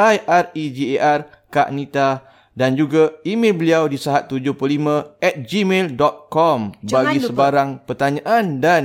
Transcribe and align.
S-A-H-A-T-S-I-R-E-G-A-R 0.00 1.20
Kak 1.50 1.68
Nita 1.70 2.22
dan 2.50 2.74
juga 2.74 3.14
email 3.22 3.54
beliau 3.54 3.86
di 3.86 3.94
sahat75 3.96 5.22
at 5.22 5.34
gmail.com 5.46 6.58
bagi 6.82 7.18
lupa. 7.22 7.28
sebarang 7.30 7.68
pertanyaan 7.86 8.58
dan 8.58 8.82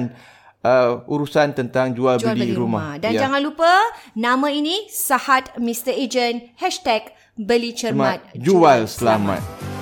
uh, 0.62 1.02
urusan 1.06 1.53
tentang 1.53 1.92
jual, 1.92 2.17
Jual 2.17 2.38
beli 2.38 2.53
beli 2.53 2.58
rumah. 2.58 2.95
rumah. 2.95 3.02
Dan 3.02 3.12
Ya. 3.14 3.25
jangan 3.28 3.42
lupa 3.42 3.70
nama 4.14 4.48
ini 4.50 4.86
Sahat 4.88 5.53
Mr 5.58 5.92
Agent 5.94 6.53
hashtag 6.58 7.09
beli 7.36 7.73
cermat 7.75 8.22
jual 8.34 8.86
selamat. 8.88 9.75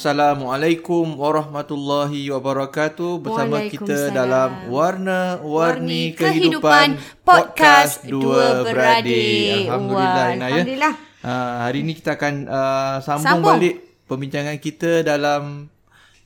Assalamualaikum 0.00 1.12
warahmatullahi 1.12 2.32
wabarakatuh 2.32 3.20
bersama 3.20 3.60
kita 3.68 4.08
dalam 4.08 4.72
Warna-Warni 4.72 5.44
Warni 5.44 6.16
Kehidupan, 6.16 6.96
Kehidupan 6.96 7.20
Podcast 7.20 8.08
Dua 8.08 8.64
Beradik. 8.64 9.68
Alhamdulillah 9.68 10.24
Wah, 10.24 10.32
Ina 10.32 10.40
ya. 10.40 10.52
Alhamdulillah. 10.56 10.94
Uh, 11.20 11.52
hari 11.68 11.78
ini 11.84 11.92
kita 11.92 12.16
akan 12.16 12.48
uh, 12.48 12.96
sambung, 13.04 13.28
Sambung. 13.28 13.52
balik 13.60 13.74
perbincangan 14.08 14.56
kita 14.56 15.04
dalam 15.04 15.68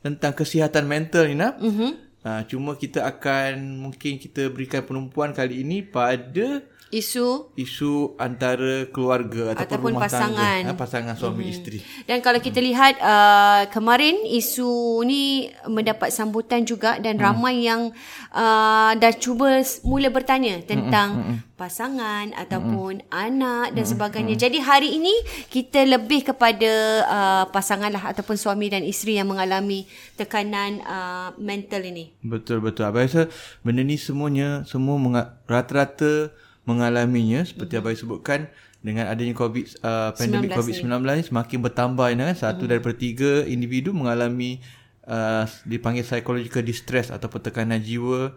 tentang 0.06 0.32
kesihatan 0.38 0.86
mental 0.86 1.26
Ina. 1.26 1.58
Mhm. 1.58 1.66
Uh-huh. 1.66 1.92
Uh, 2.22 2.42
cuma 2.46 2.78
kita 2.78 3.02
akan 3.02 3.58
mungkin 3.90 4.22
kita 4.22 4.54
berikan 4.54 4.86
penumpuan 4.86 5.34
kali 5.34 5.66
ini 5.66 5.82
pada 5.82 6.62
Isu 6.94 7.50
isu 7.58 8.14
antara 8.16 8.86
keluarga 8.86 9.50
ataupun, 9.50 9.66
Ataupun 9.66 9.90
rumah 9.90 10.06
pasangan. 10.06 10.62
tangga, 10.62 10.70
ha, 10.70 10.78
pasangan 10.78 11.14
suami 11.18 11.42
hmm. 11.42 11.50
isteri. 11.50 11.78
Dan 12.06 12.22
kalau 12.22 12.38
kita 12.38 12.62
lihat 12.62 12.94
uh, 13.02 13.66
kemarin 13.68 14.22
isu 14.22 14.70
ni 15.02 15.50
mendapat 15.66 16.14
sambutan 16.14 16.62
juga 16.62 17.02
dan 17.02 17.18
Hmm. 17.18 17.24
ramai 17.26 17.66
yang 17.66 17.90
uh, 18.30 18.92
dah 18.94 19.12
cuba 19.12 19.58
mula 19.82 20.06
bertanya 20.08 20.62
tentang 20.62 21.42
pasangan 21.54 22.30
ataupun 22.34 23.02
anak 23.08 23.72
dan 23.72 23.84
sebagainya. 23.84 24.34
Jadi 24.36 24.58
hari 24.58 24.94
ini 24.94 25.14
kita 25.48 25.82
lebih 25.82 26.26
kepada 26.26 26.72
uh, 27.06 27.44
pasangan 27.48 27.90
lah 27.90 28.10
ataupun 28.10 28.34
suami 28.34 28.66
dan 28.66 28.82
isteri 28.82 29.16
yang 29.16 29.26
mengalami 29.26 29.86
tekanan 30.14 30.78
uh, 30.82 31.34
mental 31.38 31.82
ini. 31.82 32.14
Betul 32.20 32.58
betul. 32.58 32.86
Abang 32.86 33.02
rasa 33.02 33.26
benda 33.62 33.80
ni 33.80 33.96
semuanya 33.96 34.62
semua 34.64 34.94
menga- 34.94 35.42
rata-rata 35.46 36.30
mengalaminya 36.64 37.44
seperti 37.44 37.76
mm-hmm. 37.76 37.88
abang 37.92 38.00
sebutkan 38.00 38.40
dengan 38.84 39.08
adanya 39.08 39.32
COVID 39.32 39.64
uh, 39.80 40.10
pandemik 40.12 40.52
19 40.52 40.60
COVID-19 40.60 40.92
ni 41.08 41.22
semakin 41.24 41.58
bertambah 41.64 42.06
ni 42.12 42.22
kan 42.24 42.36
satu 42.36 42.64
mm-hmm. 42.64 42.68
daripada 42.68 42.96
tiga 42.96 43.32
individu 43.48 43.96
mengalami 43.96 44.60
uh, 45.08 45.44
dipanggil 45.64 46.04
psychological 46.04 46.64
distress 46.64 47.08
ataupun 47.08 47.40
tekanan 47.40 47.80
jiwa 47.80 48.36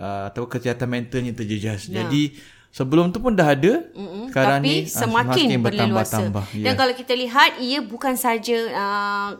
uh, 0.00 0.22
atau 0.28 0.48
kesihatan 0.48 0.88
mentalnya 0.88 1.32
terjejas. 1.32 1.88
Ya. 1.88 2.04
Jadi 2.04 2.36
sebelum 2.72 3.08
tu 3.12 3.24
pun 3.24 3.32
dah 3.32 3.56
ada 3.56 3.88
Mm-mm, 3.96 4.28
sekarang 4.32 4.60
tapi 4.60 4.68
ni 4.68 4.76
ah, 4.84 4.84
semakin, 4.84 5.46
berleluasa. 5.60 5.64
bertambah-tambah. 5.64 6.44
Dan 6.60 6.72
Ya. 6.72 6.72
kalau 6.76 6.94
kita 6.96 7.14
lihat 7.16 7.50
ia 7.60 7.80
bukan 7.80 8.14
saja 8.16 8.58
uh, 8.72 9.30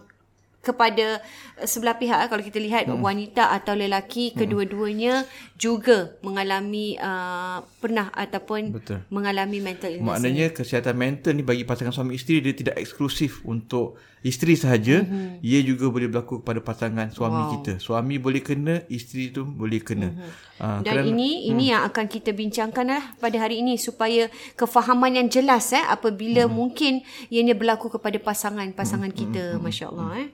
kepada 0.66 1.22
uh, 1.62 1.66
sebelah 1.66 1.94
pihak 1.94 2.26
kalau 2.26 2.42
kita 2.42 2.58
lihat 2.58 2.90
hmm. 2.90 2.98
wanita 2.98 3.54
atau 3.54 3.78
lelaki 3.78 4.34
kedua-duanya 4.34 5.22
juga 5.54 6.18
mengalami 6.26 6.98
uh, 6.98 7.62
pernah 7.78 8.10
ataupun 8.10 8.74
Betul. 8.74 8.98
mengalami 9.14 9.62
mental 9.62 9.94
illness. 9.94 10.10
Maknanya 10.10 10.46
kesihatan 10.50 10.98
mental 10.98 11.32
ni 11.38 11.46
bagi 11.46 11.62
pasangan 11.62 11.94
suami 11.94 12.18
isteri 12.18 12.42
dia 12.42 12.52
tidak 12.52 12.76
eksklusif 12.82 13.46
untuk 13.46 13.96
isteri 14.26 14.58
sahaja, 14.58 15.06
mm-hmm. 15.06 15.38
ia 15.46 15.60
juga 15.62 15.86
boleh 15.86 16.10
berlaku 16.10 16.42
kepada 16.42 16.58
pasangan 16.58 17.06
suami 17.14 17.40
wow. 17.46 17.50
kita. 17.56 17.72
Suami 17.78 18.18
boleh 18.18 18.42
kena, 18.42 18.82
isteri 18.90 19.30
tu 19.30 19.46
boleh 19.46 19.78
kena. 19.78 20.10
Mm-hmm. 20.10 20.30
Uh, 20.58 20.80
Dan 20.82 21.14
ini 21.14 21.46
ini 21.46 21.70
yang 21.70 21.86
akan 21.86 22.10
kita 22.10 22.34
bincangkan 22.34 22.90
lah 22.90 23.02
pada 23.22 23.36
hari 23.38 23.62
ini 23.62 23.78
supaya 23.78 24.26
kefahaman 24.58 25.14
yang 25.14 25.28
jelas 25.30 25.70
eh 25.76 25.84
apabila 25.84 26.48
hmm. 26.48 26.52
mungkin 26.52 27.04
ianya 27.28 27.52
berlaku 27.52 27.92
kepada 27.92 28.16
pasangan-pasangan 28.16 29.12
hmm. 29.12 29.20
kita 29.20 29.42
masya-Allah 29.60 30.24
eh. 30.24 30.28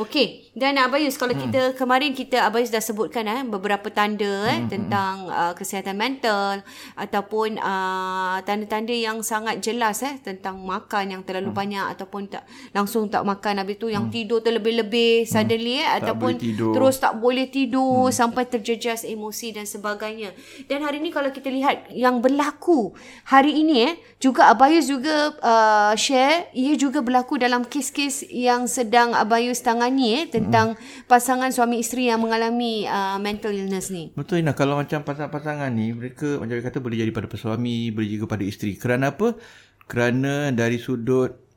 Okey, 0.00 0.49
dan 0.50 0.74
Abayus 0.82 1.14
kalau 1.14 1.30
hmm. 1.30 1.42
kita 1.46 1.62
kemarin 1.78 2.10
kita 2.10 2.42
Abayus 2.42 2.74
dah 2.74 2.82
sebutkan 2.82 3.22
eh 3.30 3.46
beberapa 3.46 3.86
tanda 3.86 4.50
eh 4.50 4.58
hmm. 4.58 4.66
tentang 4.66 5.30
uh, 5.30 5.54
kesihatan 5.54 5.94
mental 5.94 6.66
ataupun 6.98 7.54
uh, 7.62 8.42
tanda-tanda 8.42 8.90
yang 8.90 9.22
sangat 9.22 9.62
jelas 9.62 10.02
eh 10.02 10.18
tentang 10.18 10.58
makan 10.58 11.14
yang 11.14 11.22
terlalu 11.22 11.54
hmm. 11.54 11.60
banyak 11.62 11.86
ataupun 11.94 12.26
tak 12.26 12.42
langsung 12.74 13.06
tak 13.06 13.22
makan 13.22 13.62
habis 13.62 13.78
tu 13.78 13.86
yang 13.86 14.10
Hmm. 14.10 14.16
tidur 14.18 14.42
terlebih-lebih 14.42 15.22
suddenly 15.22 15.86
eh 15.86 15.86
ataupun 15.86 16.34
tidur. 16.34 16.74
terus 16.74 16.98
tak 16.98 17.14
boleh 17.22 17.46
tidur 17.46 18.10
hmm. 18.10 18.16
sampai 18.16 18.42
terjejas 18.50 19.06
emosi 19.06 19.54
dan 19.54 19.70
sebagainya. 19.70 20.34
Dan 20.66 20.82
hari 20.82 20.98
ini 20.98 21.14
kalau 21.14 21.30
kita 21.30 21.46
lihat 21.46 21.94
yang 21.94 22.18
berlaku 22.18 22.90
hari 23.22 23.54
ini 23.54 23.86
eh 23.86 23.94
juga 24.18 24.50
Abayus 24.50 24.90
juga 24.90 25.30
uh, 25.46 25.94
share 25.94 26.50
ia 26.58 26.74
juga 26.74 26.98
berlaku 27.06 27.38
dalam 27.38 27.62
kes-kes 27.62 28.26
yang 28.34 28.66
sedang 28.66 29.14
Abayus 29.14 29.62
tangani 29.62 30.26
eh 30.26 30.39
tentang 30.40 30.74
hmm. 30.74 31.04
pasangan 31.04 31.52
suami 31.52 31.84
isteri 31.84 32.08
yang 32.08 32.24
mengalami 32.24 32.88
uh, 32.88 33.20
mental 33.20 33.52
illness 33.52 33.92
ni. 33.92 34.10
Betul 34.16 34.40
Ina 34.40 34.56
kalau 34.56 34.80
macam 34.80 35.04
pasangan-pasangan 35.04 35.68
ni 35.68 35.92
mereka 35.92 36.40
macam 36.40 36.56
dia 36.56 36.64
kata 36.64 36.80
boleh 36.80 36.96
jadi 37.04 37.12
pada 37.12 37.28
suami, 37.36 37.92
boleh 37.92 38.08
juga 38.08 38.24
pada 38.30 38.44
isteri. 38.46 38.80
Kerana 38.80 39.12
apa? 39.12 39.36
Kerana 39.84 40.54
dari 40.54 40.80
sudut 40.80 41.50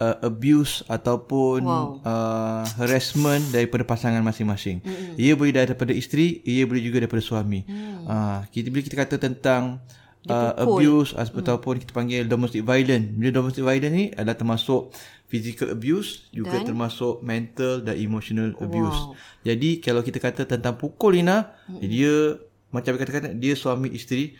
uh, 0.00 0.16
abuse 0.24 0.82
ataupun 0.88 1.60
Wow. 1.62 2.00
uh, 2.02 2.64
harassment 2.80 3.52
daripada 3.52 3.84
pasangan 3.84 4.24
masing-masing. 4.24 4.80
Mm-hmm. 4.80 5.14
Ia 5.20 5.32
boleh 5.36 5.52
daripada 5.52 5.92
isteri, 5.92 6.40
ia 6.42 6.64
boleh 6.64 6.82
juga 6.82 7.04
daripada 7.04 7.20
suami. 7.22 7.62
Mm. 7.68 8.08
Uh, 8.08 8.40
kita 8.50 8.66
bila 8.72 8.82
kita 8.82 8.96
kata 8.96 9.14
tentang 9.20 9.84
uh, 10.28 10.52
abuse 10.60 11.16
mm. 11.16 11.40
ataupun 11.40 11.80
kita 11.80 11.92
panggil 11.96 12.28
domestic 12.28 12.66
violence. 12.66 13.06
Bila 13.16 13.30
domestic 13.32 13.64
violence 13.64 13.94
ni 13.94 14.04
adalah 14.12 14.36
termasuk 14.36 14.92
physical 15.30 15.70
abuse 15.72 16.28
juga 16.34 16.58
dan? 16.60 16.74
termasuk 16.74 17.22
mental 17.22 17.80
dan 17.86 17.94
emotional 17.96 18.52
abuse. 18.58 19.00
Wow. 19.08 19.14
Jadi 19.46 19.78
kalau 19.80 20.02
kita 20.02 20.18
kata 20.18 20.44
tentang 20.44 20.76
pukul 20.76 21.16
Lina, 21.16 21.54
mm. 21.70 21.80
dia 21.86 22.36
macam 22.70 22.94
kata-kata 22.98 23.34
dia 23.34 23.54
suami 23.54 23.90
isteri 23.94 24.34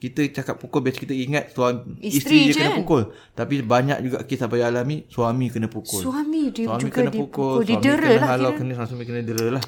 kita 0.00 0.32
cakap 0.32 0.56
pukul 0.56 0.80
biasa 0.80 0.96
kita 0.96 1.12
ingat 1.12 1.52
suami 1.52 2.00
Isteri 2.00 2.08
isteri, 2.08 2.38
je 2.48 2.50
je 2.50 2.56
kena 2.56 2.70
kan? 2.72 2.78
pukul 2.82 3.02
tapi 3.36 3.54
banyak 3.60 3.98
juga 4.00 4.18
kes 4.24 4.40
apa 4.40 4.54
yang 4.56 4.72
alami 4.72 5.04
suami 5.12 5.52
kena 5.52 5.68
pukul 5.68 6.00
Suami 6.00 6.48
dia 6.48 6.64
suami 6.66 6.80
juga 6.80 6.94
kena 6.96 7.10
dipukul, 7.12 7.60
pukul 7.60 7.68
didera 7.68 8.00
suami 8.00 8.08
kena 8.08 8.16
lah 8.16 8.28
halau 8.32 8.50
kena 8.56 8.72
suami 8.88 9.04
kena 9.04 9.20
dera 9.20 9.46
lah 9.60 9.64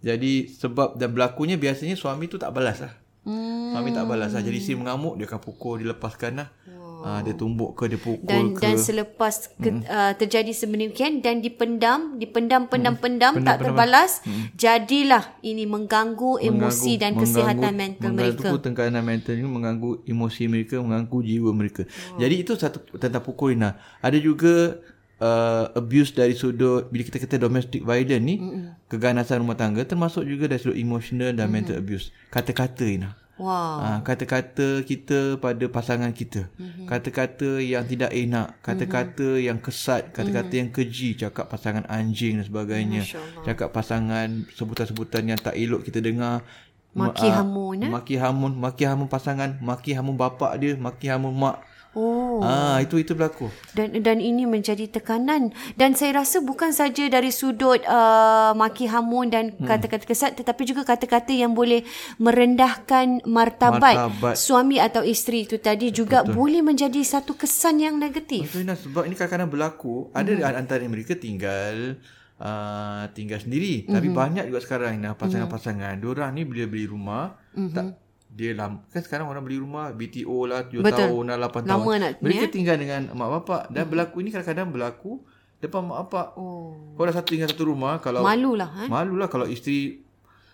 jadi 0.00 0.32
sebab 0.48 0.94
dan 0.94 1.08
berlakunya 1.10 1.58
biasanya 1.58 1.98
suami 1.98 2.30
tu 2.30 2.38
tak 2.38 2.54
balas 2.54 2.78
lah 2.78 2.94
hmm. 3.26 3.72
suami 3.74 3.90
tak 3.94 4.04
balas 4.06 4.30
lah. 4.34 4.42
Jadi 4.42 4.56
isteri 4.58 4.76
mengamuk 4.78 5.18
dia 5.18 5.26
akan 5.28 5.40
pukul 5.40 5.82
dia 5.82 5.90
lepaskan 5.92 6.32
lah. 6.42 6.48
Wow. 6.68 6.82
Ah, 7.02 7.18
dia 7.18 7.34
tumbuk 7.34 7.74
ke 7.74 7.90
dia 7.90 7.98
pukul 7.98 8.30
dan 8.30 8.54
ke. 8.54 8.62
dan 8.62 8.78
selepas 8.78 9.50
ke, 9.58 9.82
uh, 9.90 10.14
terjadi 10.14 10.54
sedemikian 10.54 11.18
dan 11.18 11.42
dipendam 11.42 12.14
dipendam 12.14 12.70
pendam 12.70 12.94
pendam 12.94 13.42
tak 13.42 13.58
terbalas 13.58 14.22
jadilah 14.54 15.34
ini 15.42 15.66
mengganggu 15.66 16.38
emosi 16.38 17.02
dan 17.02 17.18
kesihatan 17.18 17.74
mental 17.74 18.14
mereka. 18.14 18.46
mengganggu 18.46 18.58
tekanan 18.62 19.02
mental 19.02 19.34
ni 19.34 19.42
mengganggu 19.42 19.90
emosi 20.06 20.42
mereka 20.46 20.78
mengganggu 20.78 21.18
jiwa 21.26 21.50
mereka. 21.50 21.82
Oh. 22.14 22.22
jadi 22.22 22.34
itu 22.38 22.54
satu 22.54 22.78
tentang 22.94 23.26
pukul 23.26 23.58
Ina. 23.58 23.74
Ada 23.98 24.22
juga 24.22 24.78
uh, 25.22 25.70
abuse 25.72 26.10
dari 26.10 26.34
sudut 26.34 26.90
bila 26.90 27.06
kita 27.06 27.16
kata 27.16 27.38
domestic 27.38 27.80
violence 27.80 28.26
ni 28.26 28.36
mm 28.36 28.90
keganasan 28.92 29.40
rumah 29.40 29.56
tangga 29.56 29.86
termasuk 29.86 30.26
juga 30.26 30.44
dari 30.44 30.60
sudut 30.60 30.76
emotional 30.76 31.32
dan 31.32 31.48
mental 31.48 31.78
abuse 31.78 32.12
kata-kata 32.28 32.84
Ina 32.84 33.10
wow 33.40 33.80
Ah, 33.80 33.98
kata-kata 34.04 34.84
kita 34.84 35.40
pada 35.40 35.64
pasangan 35.66 36.12
kita. 36.12 36.46
Mhm. 36.54 36.84
Kata-kata 36.86 37.58
yang 37.58 37.82
tidak 37.82 38.12
enak, 38.12 38.60
kata-kata 38.60 39.40
yang 39.40 39.58
kesat, 39.58 40.12
kata-kata 40.12 40.52
Mhm. 40.52 40.60
yang 40.60 40.70
keji, 40.70 41.16
cakap 41.16 41.48
pasangan 41.48 41.82
anjing 41.88 42.38
dan 42.38 42.46
sebagainya. 42.46 43.02
Cakap 43.42 43.72
pasangan 43.72 44.46
sebutan-sebutan 44.52 45.26
yang 45.26 45.40
tak 45.40 45.56
elok 45.58 45.82
kita 45.82 45.98
dengar. 45.98 46.44
Maki 46.92 47.24
Ma- 47.24 47.32
ah, 47.32 47.36
hamun, 47.42 47.76
eh? 47.82 47.90
Maki 47.90 48.14
hamun, 48.20 48.52
maki 48.54 48.84
hamun 48.84 49.08
pasangan, 49.08 49.56
maki 49.58 49.96
hamun 49.96 50.14
bapak 50.14 50.52
dia, 50.60 50.76
maki 50.76 51.08
hamun 51.08 51.32
mak. 51.32 51.64
Oh 51.94 52.40
Ah, 52.40 52.80
itu 52.80 52.96
itu 52.96 53.12
berlaku. 53.12 53.52
dan 53.70 53.92
dan 53.98 54.18
ini 54.18 54.42
menjadi 54.44 54.88
tekanan 54.88 55.50
dan 55.74 55.92
saya 55.92 56.18
rasa 56.18 56.40
bukan 56.40 56.70
saja 56.70 57.06
dari 57.06 57.28
sudut 57.28 57.78
uh, 57.84 58.50
maki 58.52 58.86
hamun 58.86 59.28
dan 59.28 59.44
Hmm. 59.52 59.68
kata-kata 59.68 60.02
kesat 60.02 60.34
tetapi 60.34 60.62
juga 60.64 60.82
kata-kata 60.82 61.30
yang 61.30 61.52
boleh 61.52 61.84
merendahkan 62.16 63.22
martabat, 63.24 63.94
Martabat. 64.08 64.34
suami 64.34 64.76
atau 64.76 65.04
isteri 65.04 65.44
itu 65.44 65.56
tadi 65.56 65.90
juga 65.90 66.22
Betul. 66.22 66.34
boleh 66.34 66.60
menjadi 66.62 67.00
satu 67.00 67.32
kesan 67.32 67.78
yang 67.78 67.94
negatif. 67.96 68.48
Betul 68.48 68.72
sebab 68.72 69.04
ini 69.04 69.14
kadang-kadang 69.14 69.50
berlaku 69.50 70.08
ada 70.10 70.32
Mhm. 70.32 70.58
antara 70.58 70.82
mereka 70.84 71.14
tinggal 71.14 72.00
uh, 72.38 73.06
tinggal 73.12 73.38
sendiri 73.38 73.86
tapi 73.86 74.08
Mhm. 74.08 74.16
banyak 74.16 74.44
juga 74.48 74.58
sekarang 74.58 74.98
Ina 74.98 75.14
pasangan-pasangan 75.14 75.94
diorang 75.96 76.32
ni 76.32 76.42
bila 76.42 76.66
beli 76.66 76.86
rumah 76.86 77.38
Mhm. 77.54 77.70
tak 77.70 77.86
dia 78.32 78.56
lama 78.56 78.80
kan 78.88 79.04
sekarang 79.04 79.28
orang 79.28 79.44
beli 79.44 79.60
rumah 79.60 79.92
BTO 79.92 80.48
lah 80.48 80.64
7 80.64 80.80
Betul. 80.80 80.98
tahun 81.04 81.24
lah 81.28 81.36
8 81.52 81.68
Lama 81.68 81.84
tahun 81.84 81.96
nak 82.00 82.12
mereka 82.24 82.44
eh? 82.48 82.50
tinggal 82.50 82.76
dengan 82.80 83.00
mak 83.12 83.28
bapak 83.28 83.62
dan 83.68 83.84
berlaku 83.92 84.24
ini 84.24 84.32
kadang-kadang 84.32 84.68
berlaku 84.72 85.20
depan 85.60 85.84
mak 85.84 86.08
bapak 86.08 86.26
Oh, 86.40 86.96
kau 86.96 87.04
dah 87.04 87.12
satu 87.12 87.28
tinggal 87.36 87.52
satu 87.52 87.68
rumah 87.68 88.00
kalau 88.00 88.24
malulah 88.24 88.72
eh. 88.84 88.88
malulah 88.88 89.28
kalau 89.28 89.44
isteri 89.44 90.00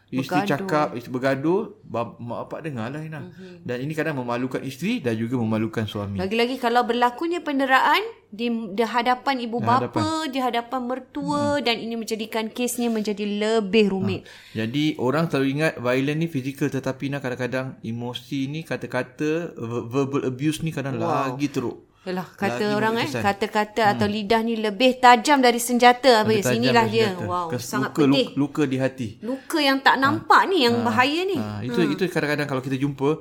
Isteri 0.09 0.49
Bergaduh. 0.49 0.49
cakap, 0.49 0.87
isteri 0.97 1.13
bergaduh, 1.21 1.61
mak 1.85 2.17
bapak 2.17 2.65
dengar 2.65 2.89
lah 2.89 3.05
Ina. 3.05 3.29
Mhm. 3.29 3.61
Dan 3.61 3.77
ini 3.85 3.93
kadang 3.93 4.17
memalukan 4.17 4.65
isteri 4.65 5.05
dan 5.05 5.13
juga 5.21 5.37
memalukan 5.37 5.85
suami. 5.85 6.17
Lagi-lagi 6.17 6.57
kalau 6.57 6.81
berlakunya 6.89 7.45
penderaan 7.45 8.01
di, 8.33 8.49
di 8.49 8.85
hadapan 8.85 9.37
ibu 9.45 9.61
bapa, 9.61 10.29
di 10.33 10.41
hadapan 10.41 10.81
mertua 10.85 11.61
dan 11.61 11.77
ini 11.81 11.97
menjadikan 11.97 12.49
kesnya 12.49 12.89
menjadi 12.89 13.25
lebih 13.25 13.93
rumit. 13.93 14.25
Jadi 14.57 14.97
orang 14.97 15.29
selalu 15.29 15.47
ingat 15.61 15.73
violent 15.77 16.19
ni 16.25 16.29
fizikal 16.29 16.73
tetapi 16.73 17.13
nak 17.13 17.25
kadang-kadang 17.25 17.77
emosi 17.85 18.49
ni 18.49 18.65
kata-kata 18.65 19.57
ver- 19.57 19.87
verbal 19.93 20.25
abuse 20.29 20.65
ni 20.65 20.73
kadang 20.73 20.97
wow. 21.01 21.33
lagi 21.33 21.53
teruk. 21.53 21.88
Yalah, 22.09 22.25
kata 22.33 22.65
Lagi 22.65 22.73
orang 22.73 22.95
eh, 22.97 23.05
berkesan. 23.05 23.21
kata-kata 23.21 23.83
hmm. 23.85 23.93
atau 23.93 24.07
lidah 24.09 24.41
ni 24.41 24.55
lebih 24.57 24.97
tajam 24.97 25.45
dari 25.45 25.61
senjata. 25.61 26.25
Habis 26.25 26.41
Tajam 26.41 26.57
inilah 26.57 26.85
dan 26.89 26.95
dia. 26.97 27.09
senjata. 27.13 27.29
Wow, 27.29 27.47
Kes- 27.53 27.69
sangat 27.69 27.91
luka, 27.93 28.01
pedih. 28.01 28.27
Luka, 28.33 28.41
luka 28.41 28.63
di 28.65 28.77
hati. 28.81 29.09
Luka 29.21 29.59
yang 29.61 29.79
tak 29.85 30.01
nampak 30.01 30.43
ni 30.49 30.65
yang 30.65 30.81
bahaya 30.81 31.21
ni. 31.29 31.37
Ha, 31.37 31.61
itu 31.61 31.77
itu 31.85 32.03
kadang-kadang 32.09 32.49
kalau 32.49 32.65
kita 32.65 32.81
jumpa 32.81 33.21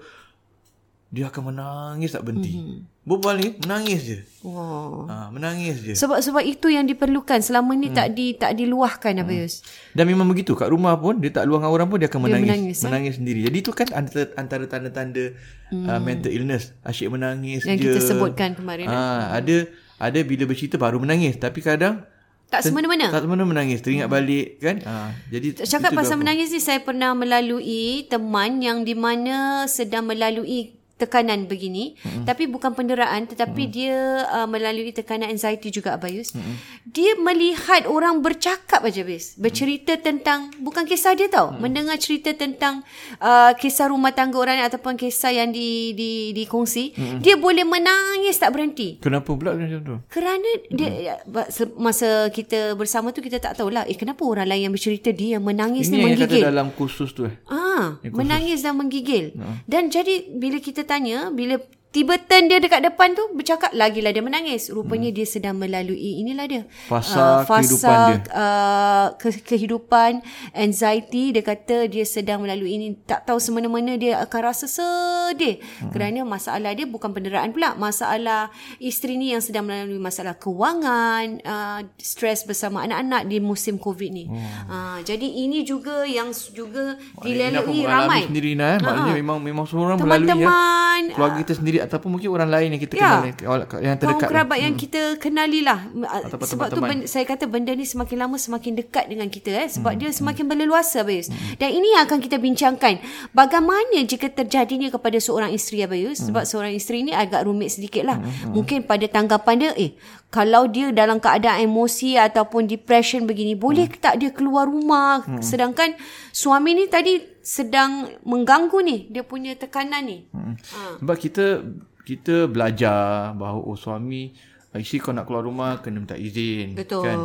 dia 1.08 1.32
akan 1.32 1.56
menangis 1.56 2.12
tak 2.12 2.28
berhenti. 2.28 2.52
Mhm. 2.52 2.60
Mm-hmm. 2.60 2.80
Berbual 3.08 3.36
ni 3.40 3.50
menangis 3.64 4.00
je. 4.04 4.20
Wow. 4.44 5.08
Ha, 5.08 5.32
menangis 5.32 5.80
je. 5.80 5.96
Sebab 5.96 6.20
sebab 6.20 6.44
itu 6.44 6.68
yang 6.68 6.84
diperlukan 6.84 7.40
selama 7.40 7.72
ni 7.80 7.88
tak 7.96 8.12
di 8.12 8.36
tak 8.36 8.60
diluahkan 8.60 9.16
Hmm. 9.16 9.24
Abayus. 9.24 9.64
Dan 9.96 10.12
memang 10.12 10.28
begitu 10.28 10.52
kat 10.60 10.68
rumah 10.68 11.00
pun 11.00 11.16
dia 11.24 11.32
tak 11.32 11.48
dengan 11.48 11.72
orang 11.72 11.88
pun 11.88 12.04
dia 12.04 12.12
akan 12.12 12.28
menangis 12.28 12.52
menangis, 12.52 12.78
menangis, 12.84 13.14
eh? 13.16 13.18
sendiri. 13.24 13.40
Jadi 13.48 13.58
itu 13.64 13.72
kan 13.72 13.88
antara, 13.96 14.28
antara 14.36 14.64
tanda-tanda 14.68 15.32
hmm. 15.72 15.88
uh, 15.88 16.00
mental 16.04 16.32
illness. 16.36 16.76
Asyik 16.84 17.08
menangis 17.16 17.64
Yang 17.64 17.80
je. 17.80 17.84
kita 17.88 18.00
sebutkan 18.04 18.60
kemarin, 18.60 18.92
eh? 18.92 18.92
Ah, 18.92 19.40
ada 19.40 19.72
ada 20.04 20.20
bila 20.28 20.44
bercerita 20.44 20.76
baru 20.76 21.00
menangis 21.00 21.40
tapi 21.40 21.64
kadang 21.64 22.04
Tak 22.52 22.64
semena-mena. 22.64 23.08
tak 23.12 23.24
semena 23.24 23.44
menangis 23.48 23.80
teringat 23.84 24.12
balik 24.12 24.60
kan. 24.60 24.84
Ah, 24.84 25.16
jadi 25.32 25.64
Cakap 25.64 25.96
pasal 25.96 26.20
menangis 26.20 26.52
ni 26.52 26.60
saya 26.60 26.84
pernah 26.84 27.16
melalui 27.16 28.04
teman 28.12 28.60
yang 28.60 28.84
di 28.84 28.96
mana 29.00 29.64
sedang 29.72 30.08
melalui 30.08 30.77
tekanan 30.98 31.46
begini 31.46 31.94
mm-hmm. 31.94 32.26
tapi 32.26 32.50
bukan 32.50 32.74
penderaan 32.74 33.30
tetapi 33.30 33.70
mm-hmm. 33.70 33.78
dia 33.78 33.98
uh, 34.34 34.48
melalui 34.50 34.90
tekanan 34.90 35.30
anxiety 35.30 35.70
juga 35.70 35.94
Abayus. 35.94 36.34
Mm-hmm. 36.34 36.56
Dia 36.90 37.12
melihat 37.22 37.86
orang 37.86 38.20
bercakap 38.26 38.82
aja 38.82 39.06
bis, 39.06 39.38
bercerita 39.38 39.94
mm-hmm. 39.94 40.08
tentang 40.10 40.40
bukan 40.58 40.84
kisah 40.90 41.14
dia 41.14 41.30
tau, 41.30 41.54
mm-hmm. 41.54 41.62
mendengar 41.62 41.98
cerita 42.02 42.34
tentang 42.34 42.82
uh, 43.22 43.54
kisah 43.54 43.94
rumah 43.94 44.12
tangga 44.12 44.42
orang 44.42 44.66
ataupun 44.66 44.98
kisah 44.98 45.30
yang 45.30 45.54
di 45.54 45.94
di 45.94 46.34
dikongsi, 46.34 46.98
mm-hmm. 46.98 47.20
dia 47.22 47.38
boleh 47.38 47.62
menangis 47.62 48.42
tak 48.42 48.58
berhenti. 48.58 48.98
Kenapa 48.98 49.30
pula 49.38 49.54
macam 49.54 49.80
tu? 49.86 49.96
Kerana 50.10 50.50
dia 50.74 51.22
hmm. 51.22 51.78
masa 51.78 52.32
kita 52.34 52.74
bersama 52.74 53.14
tu 53.14 53.22
kita 53.22 53.38
tak 53.38 53.60
tahulah 53.60 53.86
eh 53.86 53.98
kenapa 54.00 54.24
orang 54.24 54.50
lain 54.50 54.70
yang 54.70 54.74
bercerita 54.74 55.14
dia 55.14 55.38
yang 55.38 55.44
menangis 55.46 55.92
Ini 55.92 55.94
ni 55.94 55.98
yang 56.00 56.10
kata 56.16 56.24
menggigil. 56.24 56.44
dalam 56.48 56.68
kursus 56.74 57.10
tu 57.14 57.28
eh. 57.28 57.36
Ah, 57.52 58.00
menangis 58.10 58.64
dan 58.64 58.80
menggigil. 58.80 59.36
Dan 59.68 59.92
jadi 59.92 60.32
bila 60.32 60.58
kita 60.64 60.87
tanya, 60.88 61.30
bila 61.30 61.60
tiba 61.92 62.20
turn 62.20 62.52
dia 62.52 62.60
dekat 62.62 62.84
depan 62.84 63.16
tu 63.18 63.24
bercakap 63.34 63.72
lagilah 63.74 64.12
dia 64.14 64.24
menangis. 64.24 64.70
Rupanya 64.70 65.10
dia 65.12 65.26
sedang 65.28 65.58
melalui 65.58 66.22
inilah 66.22 66.46
dia. 66.46 66.64
Fasa 66.88 67.44
kehidupan 67.48 67.98
dia. 68.24 68.36
Uh, 68.36 69.08
ke, 69.18 69.30
kehidupan 69.44 70.22
anxiety 70.54 71.32
dia 71.34 71.44
kata 71.44 71.90
dia 71.90 72.06
sedang 72.06 72.44
melalui 72.44 72.78
ini 72.78 72.88
tak 73.04 73.26
tahu 73.26 73.42
semena-mana 73.42 73.96
dia 73.96 74.22
akan 74.24 74.42
rasa 74.42 74.66
sedih 74.70 75.60
hmm. 75.60 75.92
kerana 75.92 76.24
masalah 76.24 76.72
dia 76.74 76.86
bukan 76.86 77.12
penderaan 77.12 77.52
pula 77.52 77.74
masalah 77.76 78.54
isteri 78.78 79.18
ni 79.18 79.34
yang 79.34 79.44
sedang 79.44 79.66
melalui 79.66 79.98
masalah 79.98 80.38
kewangan 80.38 81.42
uh, 81.44 81.80
stres 81.98 82.44
bersama 82.46 82.86
anak-anak 82.86 83.26
di 83.26 83.38
musim 83.42 83.80
covid 83.82 84.14
ni 84.14 84.26
hmm. 84.30 84.70
uh, 84.70 85.00
jadi 85.02 85.28
ini 85.28 85.66
juga 85.66 86.06
yang 86.06 86.32
juga 86.34 86.96
dilalui 87.22 87.84
ramai 87.84 88.28
sendiri 88.30 88.54
nah, 88.54 88.78
eh. 88.78 88.80
maknanya 88.82 89.14
memang 89.18 89.38
memang 89.42 89.66
semua 89.66 89.94
orang 89.94 90.00
melalui 90.02 90.44
ya. 90.44 90.52
Keluarga 90.98 91.38
kita 91.46 91.54
sendiri 91.54 91.77
ataupun 91.82 92.18
mungkin 92.18 92.30
orang 92.30 92.50
lain 92.50 92.76
yang 92.76 92.82
kita 92.82 92.94
Ya. 92.98 93.02
kenal 93.08 93.24
yang 93.26 93.38
kaum 93.38 93.98
terdekat. 93.98 94.22
lah. 94.22 94.30
kerabat 94.30 94.58
yang 94.58 94.74
kita 94.74 95.02
kenali 95.18 95.60
lah 95.62 95.80
Ataupun 96.26 96.48
sebab 96.48 96.68
tu 96.70 96.82
benda, 96.82 97.06
saya 97.06 97.24
kata 97.24 97.46
benda 97.46 97.72
ni 97.72 97.84
semakin 97.84 98.18
lama 98.18 98.36
semakin 98.36 98.72
dekat 98.76 99.06
dengan 99.08 99.28
kita 99.28 99.52
eh. 99.54 99.70
Sebab 99.70 99.94
dia 99.96 100.10
semakin 100.10 100.48
berleluasa 100.48 101.06
Abayus. 101.06 101.30
Dan 101.58 101.70
ini 101.72 101.94
yang 101.94 102.10
akan 102.10 102.20
kita 102.20 102.38
bincangkan. 102.38 103.00
Bagaimana 103.32 104.02
jika 104.04 104.28
terjadinya 104.28 104.90
kepada 104.90 105.18
seorang 105.20 105.54
isteri 105.54 105.84
Abayus? 105.84 106.20
Sebab 106.24 106.44
seorang 106.44 106.74
isteri 106.74 107.04
ni 107.04 107.14
agak 107.14 107.46
rumit 107.46 107.76
sedikit 107.76 108.08
lah. 108.08 108.18
Mungkin 108.50 108.84
pada 108.84 109.06
tanggapan 109.06 109.56
dia 109.60 109.72
eh 109.78 109.94
kalau 110.28 110.68
dia 110.68 110.92
dalam 110.92 111.24
keadaan 111.24 111.64
emosi 111.64 112.20
ataupun 112.20 112.68
depression 112.68 113.24
begini 113.24 113.56
boleh 113.56 113.88
tak 113.98 114.20
dia 114.20 114.32
keluar 114.34 114.68
rumah? 114.68 115.24
Sedangkan 115.40 115.96
suami 116.32 116.76
ni 116.76 116.86
tadi 116.88 117.37
sedang 117.48 118.12
mengganggu 118.28 118.84
ni 118.84 119.08
dia 119.08 119.24
punya 119.24 119.56
tekanan 119.56 120.04
ni 120.04 120.28
Ha. 120.36 121.00
Sebab 121.00 121.16
kita 121.16 121.64
kita 122.04 122.52
belajar 122.52 123.32
bahawa 123.36 123.64
oh 123.64 123.80
suami 123.80 124.36
uh, 124.76 124.80
isteri 124.80 125.00
kau 125.00 125.16
nak 125.16 125.28
keluar 125.28 125.48
rumah 125.48 125.80
kena 125.80 126.04
minta 126.04 126.20
izin 126.20 126.76
Betul. 126.76 127.04
kan. 127.04 127.18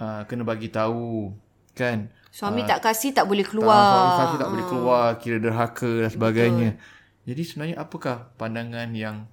Uh, 0.00 0.22
kena 0.26 0.42
bagi 0.42 0.70
tahu 0.74 1.30
kan. 1.74 2.10
suami 2.30 2.62
tak 2.66 2.82
kasih 2.82 3.10
tak 3.14 3.26
boleh 3.26 3.42
Tak, 3.46 3.50
keluar 3.54 3.82
suami 3.82 4.10
kasih 4.22 4.38
tak 4.38 4.50
boleh 4.50 4.66
keluar, 4.66 5.06
kira 5.18 5.36
derhaka 5.38 5.90
dan 6.06 6.10
sebagainya. 6.10 6.70
Jadi 7.26 7.42
sebenarnya 7.46 7.76
apakah 7.78 8.16
pandangan 8.38 8.90
yang 8.94 9.26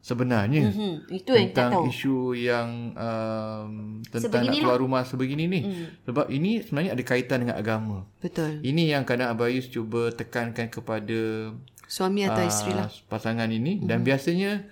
sebenarnya 0.00 0.68
Hmm, 0.68 1.04
itu 1.08 1.30
yang 1.30 1.48
tentang 1.48 1.70
tahu. 1.70 1.84
isu 1.86 2.16
yang 2.32 2.68
um, 2.92 3.70
tentang 4.02 4.16
nak 4.42 4.50
Sebeginilah. 4.50 4.60
keluar 4.62 4.78
rumah 4.78 5.02
sebegini 5.04 5.44
ni. 5.44 5.60
Sebab 6.02 6.26
ini 6.28 6.60
sebenarnya 6.60 6.92
ada 6.92 7.02
kaitan 7.02 7.38
dengan 7.38 7.54
agama. 7.54 8.08
Betul. 8.18 8.58
Ini 8.60 8.92
yang 8.92 9.04
kadang 9.04 9.28
Abayus 9.28 9.66
cuba 9.66 10.08
tekankan 10.10 10.66
kepada 10.66 11.52
Suami 11.84 12.22
atau 12.22 12.40
isteri 12.42 12.72
lah. 12.72 12.86
uh, 12.86 13.06
pasangan 13.06 13.46
ini 13.46 13.82
dan 13.82 14.00
biasanya 14.00 14.64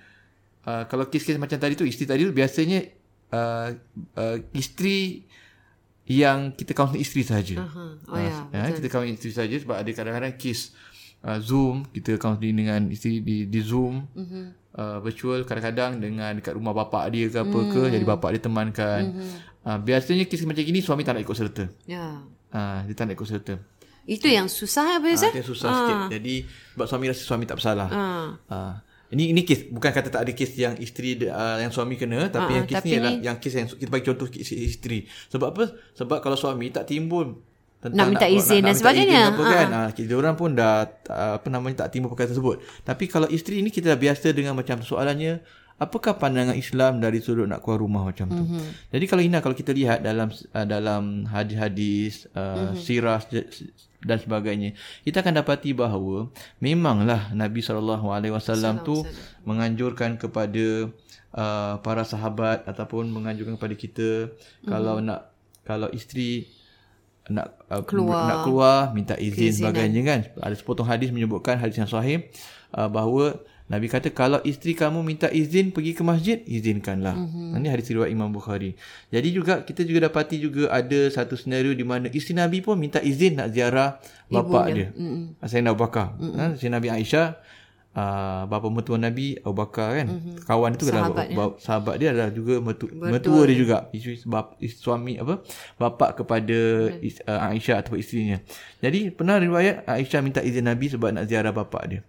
uh, 0.65 0.87
kalau 0.87 1.05
kes-kes 1.05 1.35
macam 1.35 1.57
tadi 1.57 1.75
tu 1.75 1.83
isteri 1.83 2.07
tadi 2.07 2.23
tu 2.23 2.33
biasanya 2.33 2.89
uh, 3.31 3.69
uh, 4.15 4.37
isteri 4.53 5.29
yang 6.07 6.57
kita 6.57 6.73
kaunseling 6.73 7.05
isteri 7.05 7.21
saja. 7.21 7.61
Uh-huh. 7.61 8.01
Oh 8.09 8.17
ya. 8.17 8.49
Ya, 8.49 8.73
kita 8.73 8.89
kaunseling 8.89 9.21
isteri 9.21 9.35
saja 9.35 9.57
sebab 9.61 9.77
ada 9.77 9.91
kadang-kadang 9.93 10.41
kes 10.41 10.73
uh, 11.21 11.39
Zoom 11.39 11.87
kita 11.89 12.17
kaunseling 12.17 12.55
dengan 12.55 12.81
isteri 12.89 13.21
di 13.21 13.47
di 13.47 13.61
Zoom. 13.61 14.07
Uh-huh. 14.13 14.47
Uh, 14.79 15.03
virtual 15.03 15.43
kadang-kadang 15.43 15.99
dengan 15.99 16.39
dekat 16.39 16.55
rumah 16.55 16.71
bapak 16.71 17.11
dia 17.11 17.27
ke 17.27 17.35
apa 17.37 17.59
ke 17.67 17.83
jadi 17.91 18.05
bapak 18.05 18.31
dia 18.33 18.43
temankan. 18.43 19.03
Uh-huh. 19.11 19.35
Uh, 19.67 19.79
biasanya 19.79 20.23
kes 20.25 20.45
macam 20.45 20.63
gini 20.63 20.79
suami 20.79 21.03
tak 21.03 21.19
nak 21.19 21.27
ikut 21.27 21.35
serta. 21.35 21.65
Ya. 21.85 22.23
Uh, 22.49 22.79
dia 22.87 22.95
tak 22.95 23.11
nak 23.11 23.19
ikut 23.19 23.27
serta. 23.27 23.55
Itu 24.05 24.25
yang 24.25 24.47
susah 24.47 24.97
habis 24.97 25.21
Ah, 25.21 25.29
eh. 25.29 25.31
itu 25.35 25.39
yang 25.43 25.51
susah 25.51 25.69
sikit. 25.69 25.99
Jadi 26.15 26.35
sebab 26.73 26.87
suami 26.87 27.05
rasa 27.07 27.23
suami 27.23 27.45
tak 27.45 27.59
bersalah. 27.59 27.89
Ah. 27.91 28.29
Ah. 28.49 28.75
ini 29.09 29.33
ini 29.33 29.41
kes 29.41 29.69
bukan 29.69 29.89
kata 29.89 30.09
tak 30.09 30.21
ada 30.21 30.33
kes 30.33 30.53
yang 30.55 30.77
isteri 30.77 31.17
uh, 31.27 31.57
yang 31.59 31.73
suami 31.73 31.97
kena 31.97 32.29
tapi 32.29 32.53
Ah, 32.53 32.57
yang 32.61 32.67
kes 32.69 32.77
tapi 32.77 32.89
ni 32.89 32.95
adalah 32.95 33.13
ni- 33.13 33.23
yang 33.25 33.37
kes 33.37 33.53
yang 33.53 33.67
kita 33.67 33.89
bagi 33.89 34.05
contoh 34.07 34.27
kes 34.29 34.49
isteri. 34.53 35.05
Sebab 35.29 35.49
apa? 35.53 35.65
Sebab 35.93 36.21
kalau 36.21 36.37
suami 36.37 36.71
tak 36.71 36.87
timbul 36.87 37.41
Nak 37.79 38.07
minta 38.11 38.27
izin 38.27 38.67
dan 38.67 38.75
minta 38.75 38.81
sebagainya. 38.83 39.21
izin 39.23 39.31
apa 39.39 39.43
kan. 39.47 39.67
Ah 39.71 39.89
kita 39.95 40.13
orang 40.19 40.35
pun 40.35 40.51
dah 40.51 40.91
uh, 41.07 41.39
apa 41.39 41.47
namanya 41.47 41.87
tak 41.87 41.95
timbul 41.95 42.11
perkara 42.11 42.35
tersebut. 42.35 42.59
Tapi 42.83 43.05
kalau 43.07 43.31
isteri 43.31 43.63
ni 43.63 43.71
kita 43.71 43.95
dah 43.95 44.01
biasa 44.01 44.35
dengan 44.35 44.59
macam 44.59 44.83
soalannya 44.83 45.39
apakah 45.79 46.19
pandangan 46.19 46.59
Islam 46.59 46.99
dari 46.99 47.23
sudut 47.23 47.47
nak 47.47 47.63
keluar 47.63 47.79
rumah 47.81 48.03
macam 48.11 48.27
tu. 48.29 48.43
Mhm. 48.43 48.51
Mm-hmm. 48.51 48.71
Jadi 48.91 49.05
kalau 49.07 49.23
Ina 49.23 49.39
kalau 49.39 49.57
kita 49.57 49.71
lihat 49.71 50.03
dalam 50.03 50.29
uh, 50.35 50.67
dalam 50.67 51.03
hadis-hadis 51.31 52.27
uh, 52.35 52.39
Mhm. 52.39 52.59
mm-hmm. 52.59 52.83
sirah 52.83 53.23
dan 53.99 54.19
sebagainya, 54.23 54.79
kita 55.03 55.27
akan 55.27 55.43
dapati 55.43 55.75
bahawa 55.75 56.31
memanglah 56.63 57.35
Nabi 57.35 57.63
SAW 57.63 58.79
tu 58.87 59.03
menganjurkan 59.43 60.19
kepada 60.19 60.91
uh, 61.35 61.75
para 61.83 62.03
sahabat 62.07 62.63
ataupun 62.67 63.11
menganjurkan 63.11 63.55
kepada 63.59 63.75
kita 63.79 64.09
mm-hmm. 64.35 64.67
kalau 64.67 64.99
nak 64.99 65.31
kalau 65.63 65.91
isteri 65.95 66.47
nak 67.29 67.61
uh, 67.69 67.85
Keluar. 67.85 68.25
nak 68.27 68.37
keluar 68.49 68.79
minta 68.97 69.15
izin 69.17 69.53
Keizinan. 69.53 69.73
sebagainya 69.73 70.01
kan. 70.05 70.21
Ada 70.41 70.55
sepotong 70.57 70.89
hadis 70.89 71.13
menyebutkan 71.13 71.61
hadis 71.61 71.77
yang 71.77 71.89
sahih 71.91 72.29
uh, 72.73 72.89
bahawa 72.89 73.37
Nabi 73.69 73.85
kata 73.85 74.09
kalau 74.17 74.41
isteri 74.49 74.73
kamu 74.73 75.05
minta 75.05 75.29
izin 75.29 75.77
pergi 75.77 75.93
ke 75.93 76.01
masjid 76.01 76.41
izinkanlah. 76.49 77.13
Mm-hmm. 77.13 77.53
Ini 77.61 77.69
hadis 77.69 77.93
riwayat 77.93 78.09
Imam 78.09 78.33
Bukhari. 78.33 78.73
Jadi 79.13 79.29
juga 79.29 79.61
kita 79.61 79.85
juga 79.85 80.09
dapati 80.09 80.41
juga 80.41 80.73
ada 80.73 81.13
satu 81.13 81.37
senario 81.37 81.77
di 81.77 81.85
mana 81.85 82.09
isteri 82.09 82.41
Nabi 82.41 82.65
pun 82.65 82.81
minta 82.81 82.97
izin 83.05 83.37
nak 83.37 83.53
ziarah 83.53 84.01
bapa 84.33 84.73
dia. 84.73 84.89
Mm-hmm. 84.97 85.45
Sayyidina 85.45 85.77
Abu 85.77 85.85
Bakar. 85.85 86.17
Mm-hmm. 86.17 86.33
Ha, 86.41 86.45
Sayyidina 86.57 86.77
Nabi 86.81 86.89
Aisyah 86.97 87.27
Uh, 87.99 88.47
bapa 88.47 88.71
mertua 88.71 88.95
Nabi 88.95 89.35
Abu 89.43 89.59
Bakar 89.59 89.99
kan. 89.99 90.07
Mm-hmm. 90.07 90.47
kawan 90.47 90.71
itu 90.79 90.87
adalah 90.87 91.11
Sahabat 91.11 91.27
ba- 91.35 91.57
sahabat 91.59 91.95
dia 91.99 92.09
adalah 92.15 92.31
juga 92.31 92.55
mertu, 92.63 92.87
mertua 92.95 93.43
dia 93.43 93.57
juga. 93.59 93.77
Isteri 93.91 94.23
bap, 94.23 94.55
isteri, 94.63 94.83
suami 94.87 95.13
apa 95.19 95.43
bapa 95.75 96.15
kepada 96.15 96.59
is, 97.03 97.19
uh, 97.27 97.51
Aisyah 97.51 97.83
atau 97.83 97.99
isterinya. 97.99 98.39
Jadi 98.79 99.11
pernah 99.11 99.43
riwayat 99.43 99.83
Aisyah 99.91 100.23
minta 100.23 100.39
izin 100.47 100.71
Nabi 100.71 100.87
sebab 100.95 101.11
nak 101.11 101.27
ziarah 101.27 101.51
bapa 101.51 101.83
dia. 101.91 102.07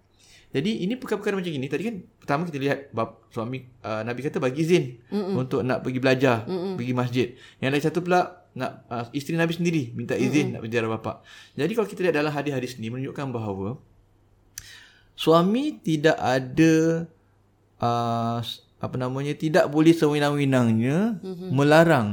Jadi 0.54 0.86
ini 0.86 0.94
perkara-perkara 0.94 1.42
macam 1.42 1.54
ini 1.58 1.66
tadi 1.66 1.84
kan 1.90 1.96
pertama 2.22 2.42
kita 2.46 2.58
lihat 2.62 2.80
bap, 2.94 3.26
suami 3.34 3.66
uh, 3.82 4.06
Nabi 4.06 4.20
kata 4.22 4.38
bagi 4.38 4.62
izin 4.62 4.84
Mm-mm. 5.10 5.42
untuk 5.42 5.66
nak 5.66 5.82
pergi 5.82 5.98
belajar 5.98 6.46
Mm-mm. 6.46 6.78
pergi 6.78 6.94
masjid. 6.94 7.28
Yang 7.58 7.70
lain 7.74 7.84
satu 7.90 8.00
pula 8.06 8.46
nak 8.54 8.86
uh, 8.90 9.06
isteri 9.14 9.38
Nabi 9.38 9.54
sendiri 9.58 9.94
minta 9.94 10.18
izin 10.18 10.54
Mm-mm. 10.54 10.66
nak 10.66 10.74
ziarah 10.74 10.90
bapa 10.90 11.22
jadi 11.54 11.70
kalau 11.70 11.86
kita 11.86 12.02
lihat 12.02 12.18
dalam 12.18 12.34
hadis-hadis 12.34 12.82
ni 12.82 12.90
menunjukkan 12.90 13.30
bahawa 13.30 13.78
suami 15.20 15.76
tidak 15.76 16.16
ada 16.16 17.04
uh, 17.84 18.40
apa 18.80 18.96
namanya 18.96 19.36
tidak 19.36 19.68
boleh 19.68 19.92
sewenang-wenangnya 19.92 21.20
mm-hmm. 21.20 21.50
melarang 21.52 22.10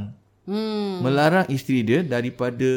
Hmm. 0.47 1.03
melarang 1.03 1.43
isteri 1.51 1.83
dia 1.83 1.99
daripada 2.07 2.71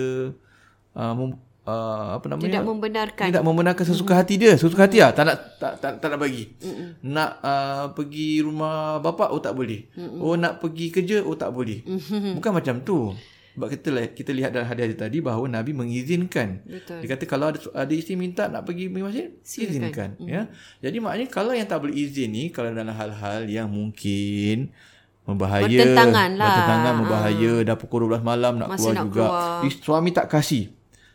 uh, 0.90 1.12
mem, 1.14 1.38
uh, 1.62 2.18
apa 2.18 2.26
namanya 2.26 2.58
Tidak 2.58 2.66
membenarkan. 2.66 3.26
tidak 3.30 3.46
membenarkan 3.46 3.84
sesuka 3.86 4.18
hati 4.18 4.42
dia 4.42 4.58
sesuka 4.58 4.90
hati 4.90 4.98
lah 4.98 5.14
tak 5.14 5.22
nak 5.30 5.36
tak, 5.62 5.72
tak, 5.78 5.92
tak 6.02 6.08
nak 6.10 6.18
bagi 6.18 6.50
Mm-mm. 6.66 6.98
nak 7.06 7.38
uh, 7.38 7.94
pergi 7.94 8.42
rumah 8.42 8.98
bapa 8.98 9.30
oh 9.30 9.38
tak 9.38 9.54
boleh 9.54 9.86
Mm-mm. 9.94 10.18
oh 10.18 10.34
nak 10.34 10.58
pergi 10.58 10.90
kerja 10.90 11.22
oh 11.22 11.38
tak 11.38 11.54
boleh 11.54 11.78
Mm-mm. 11.86 12.42
bukan 12.42 12.58
macam 12.58 12.82
tu 12.82 13.14
sebab 13.60 13.68
kita 13.68 13.88
li- 13.90 14.12
kita 14.14 14.30
lihat 14.32 14.50
dalam 14.50 14.64
hadis 14.64 14.96
tadi 14.96 15.20
bahawa 15.20 15.44
Nabi 15.46 15.70
mengizinkan 15.70 16.64
Betul. 16.64 16.98
dia 16.98 17.08
kata 17.10 17.24
kalau 17.24 17.46
ada 17.46 17.60
ada 17.76 17.92
isteri 17.92 18.16
minta 18.16 18.46
nak 18.46 18.64
pergi 18.64 18.88
pergi 18.88 19.04
masjid 19.04 19.26
Silakan. 19.38 19.68
izinkan 19.68 20.10
ya 20.22 20.42
jadi 20.80 20.96
maknanya 20.96 21.28
kalau 21.28 21.52
yang 21.52 21.64
tak 21.64 21.78
boleh 21.78 21.92
izin 21.94 22.28
ni 22.30 22.44
kalau 22.48 22.72
dalam 22.72 22.88
hal-hal 22.90 23.44
yang 23.44 23.68
mungkin 23.68 24.72
membahaya 25.22 25.68
Bertentangan 25.68 26.30
lah. 26.34 26.46
bertentangan 26.48 26.92
membahaya 26.96 27.52
dah 27.62 27.76
pukul 27.76 28.08
12 28.08 28.24
malam 28.24 28.52
nak 28.56 28.68
Masih 28.70 28.80
keluar 28.82 28.94
nak 28.94 29.04
juga 29.04 29.20
keluar. 29.22 29.60
Is, 29.62 29.74
suami 29.78 30.10
tak 30.10 30.26
kasih 30.26 30.64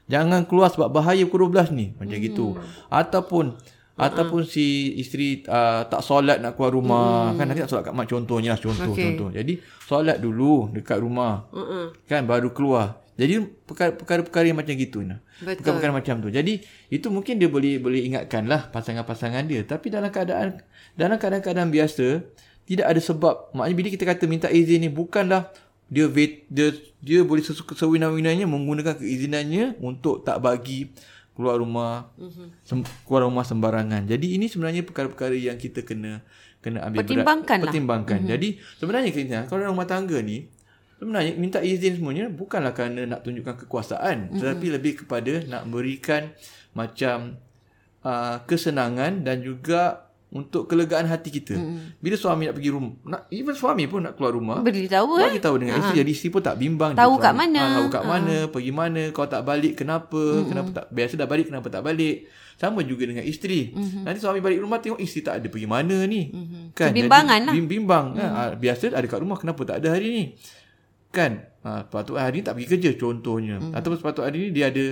jangan 0.06 0.46
keluar 0.46 0.70
sebab 0.70 0.88
bahaya 0.88 1.25
pukul 1.25 1.50
12 1.50 1.74
ni 1.74 1.92
macam 1.92 2.14
Hmm. 2.14 2.24
gitu 2.24 2.48
ataupun 2.88 3.58
ataupun 3.96 4.44
si 4.44 4.92
isteri 4.96 5.40
uh, 5.48 5.88
tak 5.88 6.04
solat 6.04 6.44
nak 6.44 6.56
keluar 6.56 6.75
rumah. 6.75 7.32
Kan 7.34 7.48
nanti 7.48 7.64
nak 7.64 7.72
solat 7.72 7.84
kat 7.88 7.96
mak 7.96 8.06
contohnya 8.06 8.54
lah 8.54 8.60
contoh 8.60 8.84
Hmm. 8.84 8.96
Okey. 8.96 9.06
contoh. 9.10 9.30
Jadi 9.32 9.54
solat 9.82 10.18
dulu 10.20 10.68
dekat 10.70 11.00
rumah. 11.00 11.48
Uh-uh. 11.50 11.96
kan 12.04 12.24
baru 12.24 12.52
keluar. 12.52 13.00
Jadi 13.16 13.40
perkara- 13.64 13.96
perkara-perkara 13.96 14.44
yang 14.44 14.60
macam 14.60 14.75
gitu 14.75 15.00
nah. 15.00 15.24
Betul. 15.40 15.64
perkara-perkara 15.64 15.94
macam 15.96 16.16
tu. 16.20 16.28
Jadi 16.28 16.54
itu 16.92 17.08
mungkin 17.08 17.40
dia 17.40 17.48
boleh 17.48 17.80
boleh 17.80 18.04
ingatkan 18.04 18.44
lah 18.46 18.68
pasangan-pasangan 18.68 19.48
dia. 19.48 19.64
Tapi 19.64 19.88
dalam 19.88 20.12
keadaan 20.12 20.60
dalam 20.94 21.16
keadaan-keadaan 21.16 21.72
biasa 21.72 22.28
tidak 22.68 22.86
ada 22.86 23.00
sebab. 23.00 23.56
Maknanya 23.56 23.75
bila 23.80 23.88
kita 23.88 24.04
kata 24.04 24.24
minta 24.28 24.52
izin 24.52 24.84
ni 24.84 24.92
bukanlah 24.92 25.48
dia 25.86 26.10
vet, 26.10 26.50
dia 26.50 26.74
dia 26.98 27.22
boleh 27.22 27.40
sesuka 27.40 27.78
sewenang-wenangnya 27.78 28.44
menggunakan 28.44 28.98
keizinannya 28.98 29.78
untuk 29.80 30.25
tak 30.25 30.42
bagi 30.42 30.90
keluar 31.36 31.60
rumah 31.60 32.10
mm-hmm. 32.15 32.48
sem, 32.63 32.80
keluar 33.04 33.27
rumah 33.27 33.44
sembarangan 33.44 34.08
jadi 34.08 34.27
ini 34.39 34.48
sebenarnya 34.48 34.88
perkara-perkara 34.88 35.36
yang 35.36 35.60
kita 35.60 35.84
kena 35.84 36.24
kena 36.63 36.82
ambil 36.88 37.04
Pertimbangkan 37.04 37.58
berat 37.60 37.60
lah. 37.60 37.65
pertimbangkan 37.70 38.20
mm-hmm. 38.24 38.34
jadi 38.34 38.48
sebenarnya 38.80 39.10
kita 39.12 39.39
kalau 39.51 39.60
dalam 39.62 39.75
rumah 39.75 39.89
tangga 39.89 40.20
ni 40.24 40.50
Sebenarnya 40.96 41.36
minta 41.36 41.60
izin 41.60 42.00
semuanya 42.00 42.32
bukanlah 42.32 42.72
kerana 42.72 43.04
nak 43.04 43.27
tunjukkan 43.27 43.68
kekuasaan 43.68 44.32
mm-hmm. 44.32 44.39
tetapi 44.39 44.65
lebih 44.72 44.94
kepada 45.04 45.44
nak 45.44 45.68
berikan 45.68 46.32
macam 46.72 47.36
uh, 48.08 48.39
kesenangan 48.48 49.27
dan 49.27 49.44
juga 49.44 50.05
untuk 50.36 50.68
kelegaan 50.68 51.08
hati 51.08 51.32
kita. 51.32 51.56
Mm-hmm. 51.56 52.04
Bila 52.04 52.15
suami 52.20 52.44
nak 52.44 52.60
pergi 52.60 52.70
rumah, 52.75 52.92
nak 53.08 53.22
even 53.32 53.56
suami 53.56 53.88
pun 53.88 54.04
nak 54.04 54.20
keluar 54.20 54.36
rumah, 54.36 54.60
Beritahu 54.60 55.15
eh. 55.24 55.32
bagi 55.32 55.39
tahu 55.39 55.56
dengan 55.63 55.80
isteri 55.80 56.04
jadi 56.04 56.12
isteri 56.12 56.30
pun 56.36 56.42
tak 56.44 56.60
bimbang 56.60 56.92
Tahu 56.92 57.13
kat 57.15 57.32
suami. 57.32 57.39
mana. 57.48 57.62
Ah, 57.63 57.72
tahu 57.80 57.88
kat 57.88 58.04
mana, 58.04 58.36
pergi 58.51 58.72
mana, 58.75 59.01
kau 59.15 59.24
tak 59.32 59.48
balik 59.48 59.80
kenapa? 59.80 60.20
Mm-hmm. 60.20 60.48
Kenapa 60.51 60.70
tak 60.75 60.86
biasa 60.92 61.13
dah 61.15 61.27
balik 61.32 61.46
kenapa 61.48 61.68
tak 61.72 61.84
balik? 61.88 62.27
Sama 62.60 62.84
juga 62.84 63.04
dengan 63.08 63.24
isteri. 63.24 63.72
Mm-hmm. 63.72 64.04
Nanti 64.04 64.20
suami 64.20 64.39
balik 64.44 64.60
rumah 64.60 64.84
tengok 64.84 65.00
isteri 65.00 65.24
tak 65.24 65.36
ada 65.39 65.48
pergi 65.48 65.68
mana 65.72 65.98
ni. 66.04 66.22
Mm-hmm. 66.27 66.63
Kan? 66.75 66.89
Kebimbangan 66.92 67.39
Jadi, 67.39 67.48
lah. 67.48 67.54
bim- 67.56 67.72
bimbang. 67.72 68.06
Mm-hmm. 68.20 68.36
Ha, 68.36 68.42
biasa 68.60 68.84
ada 68.92 69.08
kat 69.08 69.20
rumah 69.24 69.38
kenapa 69.39 69.62
tak 69.63 69.80
ada 69.80 69.88
hari 69.96 70.08
ni? 70.12 70.24
Kan? 71.15 71.48
Ha, 71.63 71.88
sepatutnya 71.88 72.27
hari 72.27 72.36
ni 72.39 72.44
tak 72.44 72.60
pergi 72.60 72.68
kerja 72.75 72.92
contohnya. 73.00 73.56
Mm-hmm. 73.63 73.77
Ataupun 73.80 73.98
sepatutnya 74.04 74.27
hari 74.27 74.39
ni 74.44 74.50
dia 74.51 74.68
ada 74.68 74.86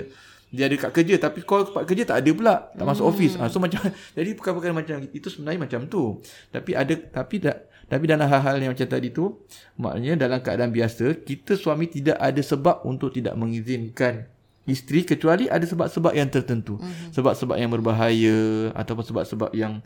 dia 0.53 0.69
ada 0.69 0.75
kat 0.77 0.91
kerja 0.93 1.15
tapi 1.17 1.41
call 1.41 1.65
tempat 1.65 1.83
kerja 1.89 2.03
tak 2.13 2.17
ada 2.21 2.31
pula 2.31 2.55
tak 2.77 2.85
masuk 2.85 3.09
Hmm. 3.09 3.13
office 3.17 3.33
ha, 3.41 3.49
so 3.49 3.57
macam 3.57 3.81
jadi 4.17 4.29
perkara-perkara 4.37 4.73
macam 4.77 4.97
itu 5.09 5.27
sebenarnya 5.33 5.59
macam 5.65 5.79
tu 5.89 6.21
tapi 6.53 6.77
ada 6.77 6.93
tapi 6.93 7.41
tak 7.41 7.73
tapi 7.89 8.05
dalam 8.05 8.29
hal-hal 8.29 8.61
yang 8.61 8.71
macam 8.71 8.87
tadi 8.87 9.09
tu 9.09 9.41
maknanya 9.81 10.29
dalam 10.29 10.39
keadaan 10.39 10.69
biasa 10.69 11.25
kita 11.25 11.57
suami 11.57 11.89
tidak 11.89 12.21
ada 12.21 12.39
sebab 12.39 12.85
untuk 12.85 13.11
tidak 13.11 13.33
mengizinkan 13.33 14.29
isteri 14.63 15.03
kecuali 15.03 15.51
ada 15.51 15.65
sebab-sebab 15.65 16.13
yang 16.15 16.29
tertentu 16.29 16.79
mm-hmm. 16.79 17.11
sebab-sebab 17.11 17.57
yang 17.59 17.73
berbahaya 17.73 18.71
ataupun 18.77 19.03
sebab-sebab 19.03 19.49
yang 19.57 19.83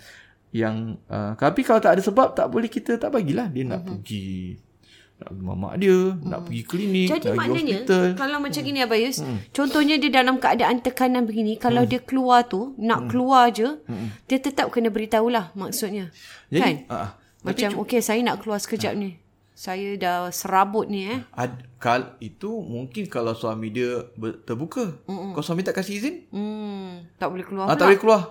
yang 0.53 0.99
uh, 1.09 1.33
tapi 1.39 1.65
kalau 1.65 1.81
tak 1.81 1.97
ada 1.97 2.01
sebab 2.03 2.35
tak 2.35 2.47
boleh 2.51 2.69
kita 2.69 2.99
tak 2.99 3.09
bagilah 3.09 3.49
dia 3.49 3.63
nak 3.65 3.81
mm-hmm. 3.81 3.89
pergi 4.03 4.66
nak 5.17 5.27
pergi 5.27 5.41
rumah 5.41 5.57
mak 5.57 5.73
dia 5.77 5.97
hmm. 5.97 6.23
nak 6.23 6.39
pergi 6.45 6.61
klinik 6.63 7.07
Jadi 7.09 7.25
nak 7.25 7.35
maknanya 7.35 7.75
hospital 7.75 8.05
kalau 8.13 8.37
macam 8.37 8.61
gini 8.61 8.79
Abayus, 8.79 9.17
hmm. 9.17 9.37
contohnya 9.49 9.95
dia 9.97 10.11
dalam 10.13 10.35
keadaan 10.37 10.77
tekanan 10.77 11.23
begini, 11.23 11.57
kalau 11.57 11.81
Hmm. 11.81 11.89
dia 11.89 11.99
keluar 11.99 12.45
tu, 12.45 12.77
nak 12.77 13.09
keluar 13.09 13.49
je, 13.49 13.81
dia 14.23 14.37
tetap 14.37 14.69
kena 14.69 14.87
beritahulah 14.87 15.49
maksudnya. 15.53 16.13
jadi 16.47 16.61
kan? 16.61 16.75
uh, 16.87 17.09
Macam 17.41 17.81
okey 17.81 17.97
saya 17.99 18.21
nak 18.21 18.41
keluar 18.41 18.57
sekejap 18.57 18.93
ni. 18.93 19.17
Saya 19.51 19.97
dah 19.97 20.29
serabut 20.29 20.85
ni 20.85 21.09
eh. 21.09 21.25
Ad, 21.33 21.49
kal 21.77 22.13
itu 22.19 22.61
mungkin 22.61 23.09
kalau 23.09 23.33
suami 23.33 23.73
dia 23.73 24.05
ber, 24.13 24.37
terbuka. 24.39 25.01
Mm-mm. 25.03 25.33
Kalau 25.33 25.41
suami 25.43 25.65
tak 25.65 25.81
kasih 25.81 25.97
izin, 25.97 26.15
Hmm, 26.29 27.09
tak 27.17 27.33
boleh 27.33 27.41
keluar 27.41 27.65
ah, 27.65 27.73
pula. 27.73 27.79
tak 27.79 27.85
boleh 27.89 27.97
keluar. 27.97 28.21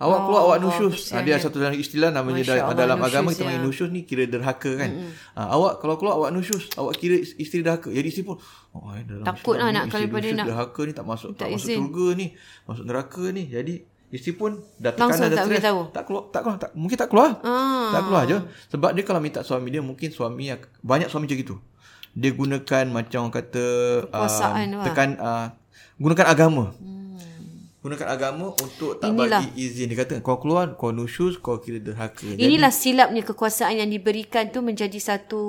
Awak 0.00 0.16
Oh, 0.16 0.24
keluar 0.24 0.42
awak 0.42 0.58
nusyus. 0.58 0.94
kesian 1.04 1.12
Ah, 1.12 1.20
dia 1.20 1.28
dia. 1.30 1.44
satu 1.44 1.56
dalam 1.56 1.76
istilah 1.76 2.08
namanya 2.08 2.40
Masya 2.40 2.48
dalam, 2.50 2.64
Allah, 2.64 2.78
dalam 2.80 2.98
agama 2.98 3.08
nusyus, 3.20 3.30
kita 3.30 3.44
panggil 3.44 3.60
ya. 3.60 3.66
nusyus 3.68 3.88
ni 3.90 4.00
kira 4.02 4.24
derhaka 4.24 4.70
kan. 4.74 4.90
Ah, 5.34 5.48
awak 5.50 5.72
kalau 5.76 5.94
keluar 5.94 6.14
awak 6.16 6.30
nusyus, 6.30 6.72
awak 6.74 6.96
kira 6.96 7.16
is- 7.16 7.36
isteri 7.36 7.60
derhaka. 7.60 7.88
Jadi 7.88 8.06
isteri 8.08 8.24
pun 8.24 8.40
oh, 8.72 8.90
eh, 8.90 9.04
dalam 9.04 9.22
Takut 9.22 9.54
lah 9.54 9.68
nak 9.68 9.84
daripada 9.86 10.24
nusyus 10.24 10.34
nak- 10.34 10.48
derhaka 10.48 10.80
ni 10.80 10.92
tak 10.92 11.04
masuk 11.04 11.30
tak 11.30 11.38
tak, 11.38 11.48
masuk 11.52 11.66
izin. 11.66 11.76
syurga 11.78 12.06
ni, 12.14 12.26
masuk 12.64 12.84
neraka 12.86 13.24
ni. 13.28 13.42
Jadi 13.46 13.74
isteri 14.10 14.32
pun 14.34 14.50
dah 14.74 14.90
Langsung 14.90 14.96
tekanan 14.96 15.20
dah 15.22 15.36
tak 15.36 15.44
boleh 15.44 15.52
stres. 15.54 15.68
tahu. 15.68 15.80
Tak 15.90 16.02
keluar, 16.02 16.22
tak 16.26 16.40
keluar, 16.40 16.56
tak, 16.56 16.70
mungkin 16.74 16.96
tak 16.96 17.08
keluar. 17.08 17.30
Ah. 17.42 17.90
Tak 17.90 18.02
keluar 18.02 18.22
je. 18.24 18.36
Sebab 18.68 18.90
dia 18.90 19.02
kalau 19.02 19.20
minta 19.20 19.40
suami 19.42 19.68
dia 19.68 19.78
mungkin 19.80 20.08
suami 20.08 20.48
banyak 20.80 21.06
suami 21.06 21.28
macam 21.28 21.38
gitu. 21.38 21.56
Dia 22.10 22.32
gunakan 22.32 22.84
macam 22.88 23.20
orang 23.22 23.34
kata 23.36 23.64
Kekuasaan 24.02 24.66
uh, 24.72 24.82
tekan 24.82 25.08
uh, 25.14 25.46
gunakan 25.94 26.26
agama. 26.26 26.64
Hmm. 26.74 26.99
Gunakan 27.80 28.12
agama 28.12 28.52
untuk 28.52 29.00
tak 29.00 29.08
Inilah. 29.08 29.40
bagi 29.40 29.56
izin. 29.58 29.88
Dia 29.88 30.04
kata 30.04 30.20
kau 30.20 30.36
keluar 30.36 30.76
kau 30.76 30.92
nusyus 30.92 31.40
kau 31.40 31.56
kira 31.56 31.80
derhaka. 31.80 32.28
Jadi, 32.28 32.36
Inilah 32.36 32.68
silapnya 32.68 33.24
kekuasaan 33.24 33.72
yang 33.74 33.88
diberikan 33.88 34.52
tu 34.52 34.60
menjadi 34.60 35.00
satu 35.00 35.40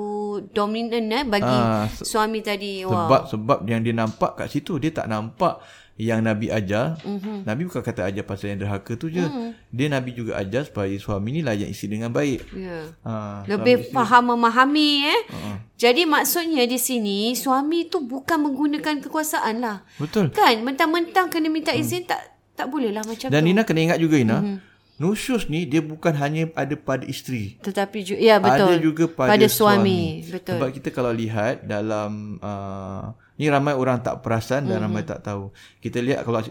dominan 0.48 1.12
eh 1.12 1.24
bagi 1.24 1.44
Ah, 1.44 1.92
suami 1.92 2.40
tadi. 2.40 2.80
sebab 2.82 3.28
sebab 3.28 3.58
yang 3.64 3.84
dia 3.84 3.92
nampak 3.92 4.32
kat 4.34 4.48
situ 4.48 4.80
dia 4.80 4.88
tak 4.90 5.06
nampak 5.06 5.60
yang 6.00 6.24
Nabi 6.24 6.48
ajar, 6.48 6.96
mm-hmm. 7.04 7.44
Nabi 7.44 7.68
bukan 7.68 7.84
kata 7.84 8.08
ajar 8.08 8.24
pasal 8.24 8.56
yang 8.56 8.64
derhaka 8.64 8.96
tu 8.96 9.12
je. 9.12 9.20
Mm. 9.20 9.50
Dia 9.68 9.86
Nabi 9.92 10.10
juga 10.16 10.40
ajar 10.40 10.64
supaya 10.64 10.92
suami 10.96 11.36
ni 11.36 11.40
layan 11.44 11.68
isteri 11.68 12.00
dengan 12.00 12.08
baik. 12.08 12.48
Ya. 12.56 12.96
Ha, 13.04 13.44
Lebih 13.44 13.92
faham 13.92 14.32
memahami 14.32 15.04
eh. 15.04 15.20
Uh-huh. 15.28 15.56
Jadi 15.76 16.08
maksudnya 16.08 16.64
di 16.64 16.80
sini 16.80 17.36
suami 17.36 17.92
tu 17.92 18.00
bukan 18.02 18.40
menggunakan 18.40 19.04
kekuasaan 19.04 19.60
lah. 19.60 19.84
Betul. 20.00 20.32
Kan 20.32 20.64
mentang-mentang 20.64 21.28
kena 21.28 21.52
minta 21.52 21.76
izin 21.76 22.04
mm. 22.04 22.08
tak 22.08 22.20
tak 22.56 22.66
boleh 22.72 22.88
lah 22.92 23.04
macam 23.04 23.28
Dan 23.28 23.32
tu. 23.32 23.34
Dan 23.36 23.42
Nina 23.44 23.62
kena 23.68 23.80
ingat 23.92 23.98
juga 24.00 24.16
Ina. 24.16 24.38
Mm-hmm. 24.40 24.58
Nusyus 25.02 25.50
ni 25.50 25.66
dia 25.66 25.82
bukan 25.82 26.14
hanya 26.14 26.46
ada 26.54 26.78
pada 26.78 27.02
isteri. 27.08 27.58
Tetapi 27.58 27.98
juga 28.06 28.20
ya 28.22 28.36
betul. 28.38 28.70
Ada 28.70 28.76
juga 28.78 29.04
pada, 29.10 29.30
pada 29.34 29.46
suami. 29.50 30.22
suami. 30.22 30.30
Betul. 30.30 30.56
Sebab 30.56 30.68
kita 30.78 30.88
kalau 30.94 31.12
lihat 31.12 31.66
dalam 31.66 32.38
uh, 32.38 33.10
ni 33.40 33.48
ramai 33.48 33.72
orang 33.72 34.04
tak 34.04 34.20
perasan 34.20 34.68
dan 34.68 34.76
mm-hmm. 34.78 34.84
ramai 34.84 35.02
tak 35.08 35.24
tahu. 35.24 35.48
Kita 35.80 36.04
lihat 36.04 36.28
kalau 36.28 36.44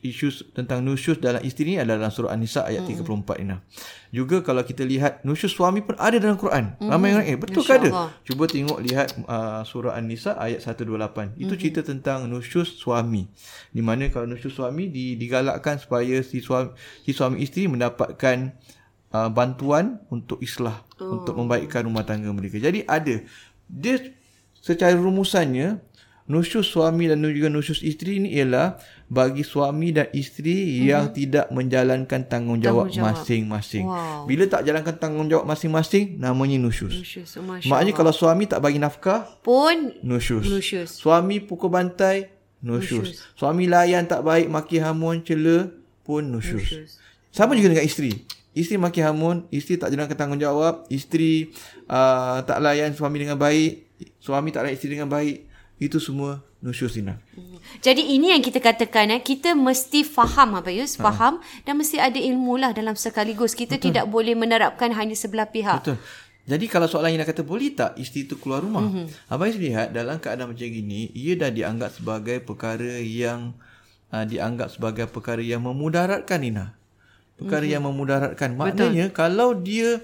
isu 0.00 0.28
tentang 0.56 0.80
nusyus 0.80 1.20
dalam 1.20 1.44
isteri 1.44 1.76
ni 1.76 1.78
adalah 1.78 2.08
dalam 2.08 2.12
surah 2.12 2.32
An-Nisa 2.32 2.64
ayat 2.64 2.88
mm-hmm. 2.88 3.04
34 3.28 3.42
ini. 3.44 3.56
Juga 4.12 4.36
kalau 4.40 4.64
kita 4.64 4.82
lihat 4.84 5.20
nusyus 5.28 5.52
suami 5.52 5.84
pun 5.84 5.92
ada 6.00 6.16
dalam 6.16 6.40
Quran. 6.40 6.76
Mm-hmm. 6.76 6.88
Ramai 6.88 7.08
orang 7.12 7.26
eh 7.28 7.36
betul 7.36 7.60
ke 7.60 7.72
ada? 7.76 8.08
Cuba 8.24 8.44
tengok 8.48 8.78
lihat 8.80 9.08
uh, 9.28 9.60
surah 9.62 9.92
An-Nisa 9.92 10.40
ayat 10.40 10.64
128. 10.64 10.88
Mm-hmm. 10.88 11.42
Itu 11.44 11.54
cerita 11.60 11.80
tentang 11.84 12.24
nusyus 12.26 12.80
suami. 12.80 13.28
Di 13.68 13.84
mana 13.84 14.08
kalau 14.08 14.24
nusyus 14.24 14.56
suami 14.56 14.88
digalakkan 14.92 15.76
supaya 15.76 16.24
si 16.24 16.40
suami 16.40 16.72
si 17.04 17.12
suami 17.12 17.44
isteri 17.44 17.68
mendapatkan 17.68 18.56
uh, 19.12 19.28
bantuan 19.28 20.00
untuk 20.08 20.40
islah 20.40 20.80
oh. 20.96 21.20
untuk 21.20 21.36
membaikkan 21.36 21.84
rumah 21.84 22.08
tangga 22.08 22.32
mereka. 22.32 22.56
Jadi 22.56 22.88
ada 22.88 23.20
dia 23.68 23.96
secara 24.62 24.94
rumusannya 24.94 25.91
nusyus 26.32 26.72
suami 26.72 27.12
dan 27.12 27.20
juga 27.20 27.52
nusyus 27.52 27.84
isteri 27.84 28.16
ni 28.24 28.32
ialah 28.40 28.80
bagi 29.12 29.44
suami 29.44 29.92
dan 29.92 30.08
isteri 30.16 30.56
mm-hmm. 30.56 30.88
yang 30.88 31.04
tidak 31.12 31.46
menjalankan 31.52 32.24
tanggungjawab, 32.24 32.88
tanggungjawab. 32.88 33.20
masing-masing. 33.20 33.84
Wow. 33.84 34.24
Bila 34.24 34.48
tak 34.48 34.64
jalankan 34.64 34.96
tanggungjawab 34.96 35.44
masing-masing, 35.44 36.16
namanya 36.16 36.56
nusyus. 36.56 36.96
nusyus. 36.96 37.36
Maknanya 37.68 37.92
kalau 37.92 38.16
suami 38.16 38.48
tak 38.48 38.64
bagi 38.64 38.80
nafkah, 38.80 39.28
pun 39.44 39.92
nusyus. 40.00 40.48
nusyus. 40.48 40.96
Suami 40.96 41.44
pukul 41.44 41.68
bantai, 41.68 42.32
nusyus. 42.64 43.12
nusyus. 43.12 43.36
Suami 43.36 43.68
layan 43.68 44.08
tak 44.08 44.24
baik, 44.24 44.48
maki 44.48 44.80
hamun, 44.80 45.20
cela, 45.20 45.68
pun 46.00 46.24
nusyus. 46.24 46.64
nusyus. 46.64 46.90
Sama 47.28 47.52
juga 47.52 47.76
dengan 47.76 47.84
isteri. 47.84 48.24
Isteri 48.56 48.80
maki 48.80 49.00
hamun, 49.04 49.44
isteri 49.52 49.76
tak 49.76 49.92
jalankan 49.92 50.16
tanggungjawab, 50.16 50.88
isteri 50.88 51.52
uh, 51.88 52.40
tak 52.44 52.60
layan 52.64 52.96
suami 52.96 53.20
dengan 53.20 53.36
baik, 53.36 53.92
suami 54.20 54.52
tak 54.52 54.68
layan 54.68 54.76
isteri 54.76 54.96
dengan 54.96 55.08
baik, 55.08 55.51
itu 55.82 55.98
semua 55.98 56.46
nusyus 56.62 56.94
Ina. 56.94 57.18
Jadi 57.82 58.14
ini 58.14 58.30
yang 58.30 58.38
kita 58.38 58.62
katakan 58.62 59.10
eh 59.10 59.18
kita 59.18 59.58
mesti 59.58 60.06
faham 60.06 60.54
apa 60.54 60.70
Yus, 60.70 60.94
ha. 60.98 61.10
faham 61.10 61.42
dan 61.66 61.74
mesti 61.74 61.98
ada 61.98 62.16
ilmu 62.16 62.54
lah 62.54 62.70
dalam 62.70 62.94
sekaligus. 62.94 63.58
Kita 63.58 63.76
Betul. 63.76 63.90
tidak 63.90 64.04
boleh 64.06 64.38
menerapkan 64.38 64.94
hanya 64.94 65.18
sebelah 65.18 65.50
pihak. 65.50 65.82
Betul. 65.82 65.98
Jadi 66.42 66.66
kalau 66.66 66.90
soalan 66.90 67.14
Ina 67.14 67.22
kata 67.22 67.46
boleh 67.46 67.70
tak 67.70 67.94
isteri 67.98 68.26
itu 68.26 68.34
keluar 68.34 68.66
rumah? 68.66 68.82
Mm-hmm. 68.82 69.30
Abang 69.30 69.54
lihat 69.54 69.94
dalam 69.94 70.18
keadaan 70.18 70.50
macam 70.50 70.66
ini 70.66 71.10
ia 71.14 71.38
dah 71.38 71.54
dianggap 71.54 71.94
sebagai 71.94 72.42
perkara 72.42 72.98
yang 72.98 73.54
uh, 74.10 74.26
dianggap 74.26 74.74
sebagai 74.74 75.06
perkara 75.06 75.38
yang 75.38 75.62
memudaratkan 75.62 76.42
Ina. 76.42 76.74
Perkara 77.38 77.62
mm-hmm. 77.62 77.74
yang 77.78 77.82
memudaratkan. 77.86 78.50
Maknanya 78.58 79.10
Betul. 79.10 79.18
kalau 79.18 79.54
dia 79.54 80.02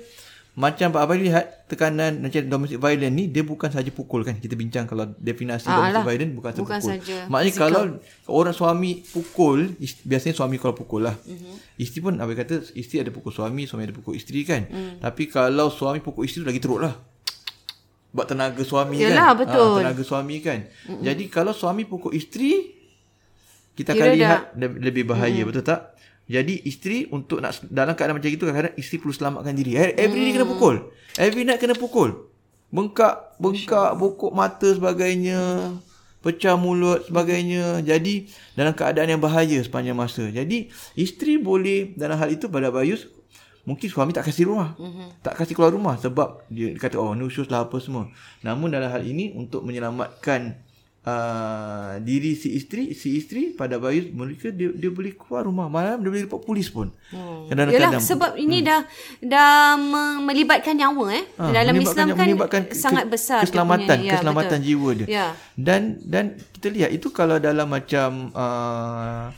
macam 0.59 0.91
Abang 0.99 1.23
lihat 1.23 1.71
tekanan 1.71 2.19
macam 2.19 2.43
domestic 2.51 2.83
violence 2.83 3.15
ni 3.15 3.31
dia 3.31 3.47
bukan 3.47 3.71
saja 3.71 3.95
pukul 3.95 4.27
kan 4.27 4.43
kita 4.43 4.59
bincang 4.59 4.91
kalau 4.91 5.07
definasi 5.15 5.71
ah, 5.71 5.79
domestic 5.79 6.03
violence 6.11 6.33
bukan, 6.35 6.51
saja 6.51 6.63
pukul 6.67 6.83
saja 6.83 7.17
maknanya 7.31 7.53
physical. 7.55 7.71
kalau 7.71 7.83
orang 8.27 8.55
suami 8.59 8.91
pukul 9.07 9.59
biasanya 10.03 10.35
suami 10.35 10.59
kalau 10.59 10.75
pukul 10.75 11.07
lah 11.07 11.15
mm-hmm. 11.15 11.79
isteri 11.79 12.01
pun 12.03 12.19
Abang 12.19 12.35
kata 12.35 12.75
isteri 12.75 13.07
ada 13.07 13.15
pukul 13.15 13.31
suami 13.31 13.71
suami 13.71 13.87
ada 13.87 13.95
pukul 13.95 14.19
isteri 14.19 14.43
kan 14.43 14.67
mm. 14.67 14.99
tapi 14.99 15.31
kalau 15.31 15.71
suami 15.71 16.03
pukul 16.03 16.27
isteri 16.27 16.43
lagi 16.43 16.59
teruk 16.59 16.83
lah 16.83 16.95
buat 18.11 18.27
tenaga 18.27 18.65
suami 18.67 18.99
Yalah, 18.99 19.39
kan 19.39 19.47
betul. 19.47 19.79
Ha, 19.79 19.81
tenaga 19.87 20.03
suami 20.03 20.37
kan 20.43 20.59
mm-hmm. 20.67 21.07
jadi 21.07 21.25
kalau 21.31 21.55
suami 21.55 21.87
pukul 21.87 22.19
isteri 22.19 22.75
kita 23.79 23.95
Kira 23.95 24.11
akan 24.11 24.15
lihat 24.19 24.43
dah. 24.59 24.71
lebih 24.75 25.07
bahaya 25.07 25.47
mm-hmm. 25.47 25.55
betul 25.55 25.63
tak 25.63 25.95
jadi 26.29 26.55
isteri 26.69 27.09
untuk 27.09 27.41
nak 27.41 27.57
dalam 27.73 27.97
keadaan 27.97 28.21
macam 28.21 28.29
itu 28.29 28.45
kadang-kadang 28.45 28.77
isteri 28.77 29.01
perlu 29.01 29.15
selamatkan 29.17 29.57
diri. 29.57 29.81
Every 29.81 30.21
hmm. 30.21 30.25
day 30.29 30.33
kena 30.37 30.47
pukul. 30.47 30.77
Every 31.17 31.43
night 31.49 31.57
kena 31.57 31.73
pukul. 31.73 32.29
Bengkak, 32.69 33.41
bengkak, 33.41 33.97
bokok 33.97 34.37
mata 34.37 34.69
sebagainya. 34.69 35.73
Pecah 36.21 36.61
mulut 36.61 37.09
sebagainya. 37.09 37.81
Jadi 37.81 38.29
dalam 38.53 38.77
keadaan 38.77 39.09
yang 39.09 39.23
bahaya 39.25 39.57
sepanjang 39.65 39.97
masa. 39.97 40.29
Jadi 40.29 40.69
isteri 41.01 41.41
boleh 41.41 41.97
dalam 41.97 42.21
hal 42.21 42.29
itu 42.29 42.45
pada 42.53 42.69
Bayus 42.69 43.09
mungkin 43.65 43.89
suami 43.89 44.13
tak 44.13 44.29
kasih 44.29 44.53
rumah. 44.53 44.77
Mm-hmm. 44.77 45.25
Tak 45.25 45.33
kasih 45.33 45.57
keluar 45.57 45.73
rumah 45.73 45.97
sebab 45.97 46.45
dia, 46.53 46.77
kata 46.77 47.01
oh 47.01 47.17
nusyus 47.17 47.49
lah 47.49 47.65
apa 47.65 47.81
semua. 47.81 48.13
Namun 48.45 48.69
dalam 48.69 48.93
hal 48.93 49.01
ini 49.01 49.33
untuk 49.33 49.65
menyelamatkan 49.65 50.61
uh, 51.09 51.91
diri 52.05 52.37
si 52.37 52.53
isteri 52.53 52.93
si 52.93 53.17
isteri 53.17 53.57
pada 53.57 53.81
bayi 53.81 54.13
mereka 54.13 54.53
dia 54.53 54.69
dia 54.77 54.91
boleh 54.93 55.17
keluar 55.17 55.49
rumah 55.49 55.67
malam 55.73 56.05
dia 56.05 56.11
boleh 56.13 56.25
report 56.29 56.43
polis 56.45 56.69
pun 56.69 56.93
hmm. 56.93 57.49
kadang-kadang 57.49 57.93
Yalah, 57.97 58.05
sebab 58.05 58.33
ini 58.37 58.61
hmm. 58.61 58.67
dah 58.69 58.81
dah 59.25 59.53
melibatkan 60.21 60.77
nyawa 60.77 61.05
eh 61.17 61.25
ha, 61.41 61.45
dalam 61.49 61.75
Islam 61.81 62.07
kan 62.13 62.29
sangat 62.77 63.05
besar 63.09 63.41
keselamatan 63.45 63.97
punya, 63.97 64.09
ya, 64.09 64.13
keselamatan 64.21 64.59
jiwa 64.61 64.91
dia 64.95 65.07
ya. 65.09 65.27
dan 65.57 65.97
dan 66.05 66.37
kita 66.59 66.69
lihat 66.75 66.91
itu 66.93 67.09
kalau 67.09 67.41
dalam 67.41 67.69
macam 67.71 68.35
uh, 68.37 69.33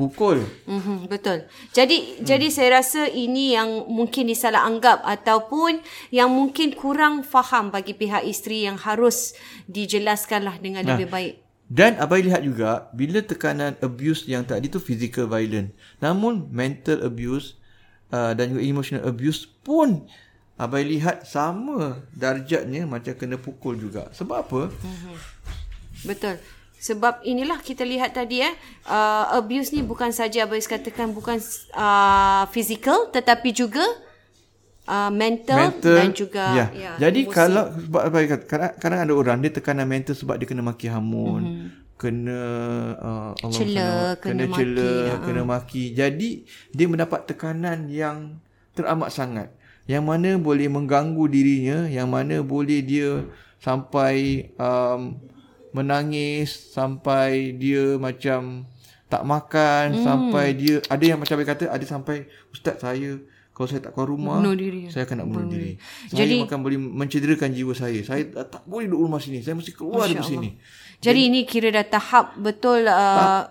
pukul. 0.00 0.40
Mm-hmm, 0.64 0.98
betul. 1.12 1.44
Jadi 1.76 1.96
hmm. 2.00 2.24
jadi 2.24 2.46
saya 2.48 2.80
rasa 2.80 3.04
ini 3.12 3.52
yang 3.52 3.84
mungkin 3.92 4.32
disalah 4.32 4.64
anggap 4.64 5.04
ataupun 5.04 5.84
yang 6.08 6.32
mungkin 6.32 6.72
kurang 6.72 7.20
faham 7.20 7.68
bagi 7.68 7.92
pihak 7.92 8.24
isteri 8.24 8.64
yang 8.64 8.80
harus 8.80 9.36
dijelaskanlah 9.68 10.56
dengan 10.56 10.88
nah, 10.88 10.96
lebih 10.96 11.12
baik. 11.12 11.34
Dan 11.70 12.00
abai 12.00 12.24
lihat 12.24 12.42
juga 12.42 12.90
bila 12.96 13.22
tekanan 13.22 13.78
abuse 13.78 14.26
yang 14.26 14.42
tadi 14.42 14.66
tu 14.66 14.80
physical 14.80 15.28
violence. 15.28 15.76
Namun 16.02 16.48
mental 16.50 17.04
abuse 17.04 17.60
uh, 18.10 18.34
dan 18.34 18.56
juga 18.56 18.62
emotional 18.64 19.04
abuse 19.06 19.46
pun 19.46 20.08
abai 20.58 20.82
lihat 20.82 21.28
sama 21.28 22.04
darjatnya 22.16 22.88
macam 22.88 23.14
kena 23.14 23.38
pukul 23.38 23.78
juga. 23.78 24.10
Sebab 24.16 24.36
apa? 24.40 24.62
Mm-hmm. 24.72 25.16
Betul. 26.08 26.36
Sebab 26.80 27.20
inilah 27.28 27.60
kita 27.60 27.84
lihat 27.84 28.16
tadi 28.16 28.40
eh 28.40 28.56
uh, 28.88 29.36
abuse 29.36 29.76
ni 29.76 29.84
bukan 29.84 30.08
saja 30.16 30.48
Abang 30.48 30.56
katakan 30.64 31.12
bukan 31.12 31.36
uh, 31.76 32.48
physical 32.48 33.12
tetapi 33.12 33.52
juga 33.52 33.84
uh, 34.88 35.12
mental, 35.12 35.76
mental 35.76 35.92
dan 35.92 36.08
juga 36.16 36.44
ya. 36.56 36.66
Ya, 36.72 36.92
Jadi 36.96 37.28
emosi. 37.28 37.36
kalau 37.36 37.68
sebab 37.68 38.02
kadang, 38.48 38.72
kadang 38.80 39.00
ada 39.04 39.12
orang 39.12 39.38
dia 39.44 39.52
tekanan 39.52 39.84
mental 39.84 40.16
sebab 40.16 40.40
dia 40.40 40.48
kena 40.48 40.64
maki 40.64 40.88
hamun, 40.88 41.42
mm-hmm. 41.44 41.68
kena 42.00 42.40
uh, 42.96 43.30
Allah 43.44 43.60
cela, 43.60 43.92
kena, 44.16 44.48
kena 44.48 44.56
cela, 44.56 44.88
maki, 44.88 45.12
uh. 45.12 45.18
kena 45.20 45.42
maki. 45.44 45.84
Jadi 45.92 46.28
dia 46.72 46.86
mendapat 46.88 47.28
tekanan 47.28 47.92
yang 47.92 48.40
teramat 48.72 49.12
sangat 49.12 49.52
yang 49.84 50.06
mana 50.06 50.38
boleh 50.38 50.70
mengganggu 50.70 51.24
dirinya, 51.26 51.90
yang 51.90 52.06
mana 52.06 52.40
boleh 52.46 52.78
dia 52.78 53.26
sampai 53.58 54.48
um, 54.56 55.18
menangis 55.70 56.74
sampai 56.74 57.54
dia 57.54 57.96
macam 57.96 58.66
tak 59.10 59.22
makan 59.26 59.98
hmm. 59.98 60.04
sampai 60.06 60.46
dia 60.54 60.78
ada 60.86 61.02
yang 61.02 61.18
macam 61.18 61.34
dia 61.34 61.46
kata 61.46 61.64
ada 61.66 61.84
sampai 61.86 62.30
ustaz 62.54 62.78
saya 62.78 63.18
kalau 63.50 63.66
saya 63.68 63.84
tak 63.84 63.92
keluar 63.92 64.08
rumah 64.14 64.40
bunuh 64.40 64.56
diri. 64.56 64.88
saya 64.88 65.04
akan 65.04 65.16
nak 65.20 65.26
bunuh, 65.28 65.44
bunuh 65.44 65.52
diri. 65.52 65.72
diri. 65.76 66.16
Saya 66.16 66.48
akan 66.48 66.58
boleh 66.64 66.78
mencederakan 66.80 67.50
jiwa 67.52 67.72
saya. 67.76 68.00
Saya 68.00 68.22
tak 68.48 68.64
boleh 68.64 68.88
duduk 68.88 69.04
rumah 69.04 69.20
sini. 69.20 69.44
Saya 69.44 69.52
mesti 69.52 69.76
keluar 69.76 70.08
dari 70.08 70.24
sini. 70.24 70.56
Jadi, 70.56 71.04
Jadi 71.04 71.20
ini 71.28 71.40
kira 71.44 71.68
dah 71.68 71.84
tahap 71.84 72.40
betul 72.40 72.88
uh, 72.88 72.88
tahap, 72.88 73.44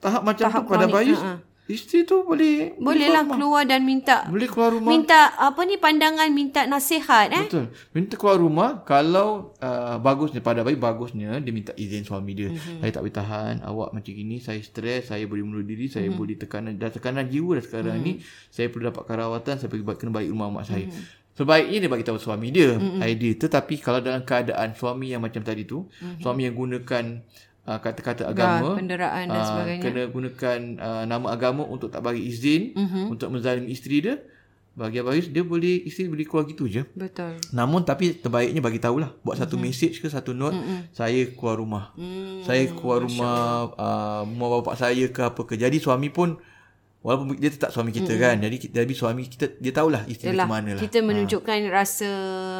tahap 0.00 0.22
macam 0.24 0.44
tahap 0.48 0.62
tu 0.64 0.70
pada 0.72 0.86
bayi. 0.88 1.12
Uh-huh. 1.12 1.43
Isteri 1.64 2.04
tu 2.04 2.20
boleh 2.28 2.76
boleh 2.76 3.08
lah 3.08 3.24
keluar 3.24 3.64
dan 3.64 3.88
minta 3.88 4.28
boleh 4.28 4.44
keluar 4.44 4.76
rumah 4.76 4.92
minta 4.92 5.32
apa 5.32 5.64
ni 5.64 5.80
pandangan 5.80 6.28
minta 6.28 6.68
nasihat 6.68 7.32
eh 7.32 7.48
betul 7.48 7.72
minta 7.96 8.20
keluar 8.20 8.36
rumah 8.36 8.84
kalau 8.84 9.56
uh, 9.64 9.96
bagusnya 9.96 10.44
pada 10.44 10.60
bayi 10.60 10.76
bagusnya 10.76 11.40
dia 11.40 11.52
minta 11.56 11.72
izin 11.72 12.04
suami 12.04 12.36
dia 12.36 12.52
mm-hmm. 12.52 12.84
saya 12.84 12.90
tak 12.92 13.00
boleh 13.00 13.16
tahan 13.16 13.54
awak 13.64 13.96
macam 13.96 14.12
gini 14.12 14.44
saya 14.44 14.60
stres 14.60 15.08
saya 15.08 15.24
boleh 15.24 15.40
bunuh 15.40 15.64
diri 15.64 15.88
saya 15.88 16.12
mm-hmm. 16.12 16.20
boleh 16.20 16.36
tekanan 16.36 16.76
dah 16.76 16.92
tekanan 16.92 17.32
jiwa 17.32 17.56
dah 17.56 17.64
sekarang 17.64 17.96
mm-hmm. 17.96 18.20
ni 18.20 18.52
saya 18.52 18.68
perlu 18.68 18.92
dapat 18.92 19.04
rawatan 19.08 19.54
saya 19.56 19.68
pergi 19.72 19.84
kena 19.96 20.12
balik 20.12 20.28
rumah 20.36 20.52
mak 20.52 20.68
saya 20.68 20.84
mm-hmm. 20.84 21.24
Sebaiknya 21.34 21.82
dia 21.82 21.90
bagi 21.90 22.06
tahu 22.06 22.20
suami 22.20 22.54
dia 22.54 22.78
mm-hmm. 22.78 23.00
idea 23.08 23.32
tetapi 23.40 23.80
kalau 23.80 24.04
dalam 24.04 24.22
keadaan 24.22 24.76
suami 24.76 25.16
yang 25.16 25.24
macam 25.24 25.40
tadi 25.40 25.64
tu 25.64 25.88
mm-hmm. 25.88 26.20
suami 26.20 26.44
yang 26.44 26.54
gunakan 26.54 27.04
uh, 27.66 27.78
kata-kata 27.80 28.28
agama 28.28 28.76
penderaan 28.76 29.26
dan 29.28 29.40
uh, 29.40 29.46
sebagainya 29.48 29.82
kena 29.82 30.02
gunakan 30.12 30.58
uh, 30.80 31.04
nama 31.04 31.26
agama 31.32 31.62
untuk 31.64 31.88
tak 31.92 32.04
bagi 32.04 32.24
izin 32.24 32.76
uh-huh. 32.76 33.12
untuk 33.12 33.28
menzalim 33.32 33.68
isteri 33.68 33.98
dia 34.04 34.16
bagi 34.74 34.98
Abang 34.98 35.14
Yus 35.14 35.30
dia 35.30 35.46
boleh 35.46 35.86
isteri 35.86 36.10
boleh 36.10 36.26
keluar 36.26 36.44
gitu 36.50 36.66
je. 36.66 36.82
Betul. 36.98 37.38
Namun 37.54 37.86
tapi 37.86 38.18
terbaiknya 38.18 38.58
bagi 38.58 38.82
tahulah 38.82 39.14
buat 39.22 39.38
satu 39.38 39.54
mm-hmm. 39.54 39.70
message 39.70 40.02
ke 40.02 40.10
satu 40.10 40.34
note 40.34 40.58
mm-hmm. 40.58 40.78
saya 40.90 41.30
keluar 41.30 41.62
rumah. 41.62 41.84
Mm, 41.94 42.42
saya 42.42 42.66
keluar 42.74 43.06
rumah 43.06 43.70
uh, 43.78 44.22
rumah 44.26 44.48
bapak 44.58 44.74
saya 44.74 45.06
ke 45.14 45.22
apa 45.22 45.40
ke. 45.46 45.54
Jadi 45.54 45.78
suami 45.78 46.10
pun 46.10 46.34
walaupun 47.06 47.38
dia 47.38 47.54
tetap 47.54 47.70
suami 47.70 47.94
kita 47.94 48.18
mm-hmm. 48.18 48.26
kan. 48.26 48.36
Jadi 48.42 48.56
tapi 48.74 48.94
suami 48.98 49.22
kita 49.30 49.46
dia 49.62 49.70
tahulah 49.70 50.02
isteri 50.10 50.34
Yalah, 50.34 50.48
mana 50.50 50.70
lah. 50.74 50.82
Kita 50.82 50.98
menunjukkan 51.06 51.58
ha. 51.62 51.70
rasa 51.70 52.10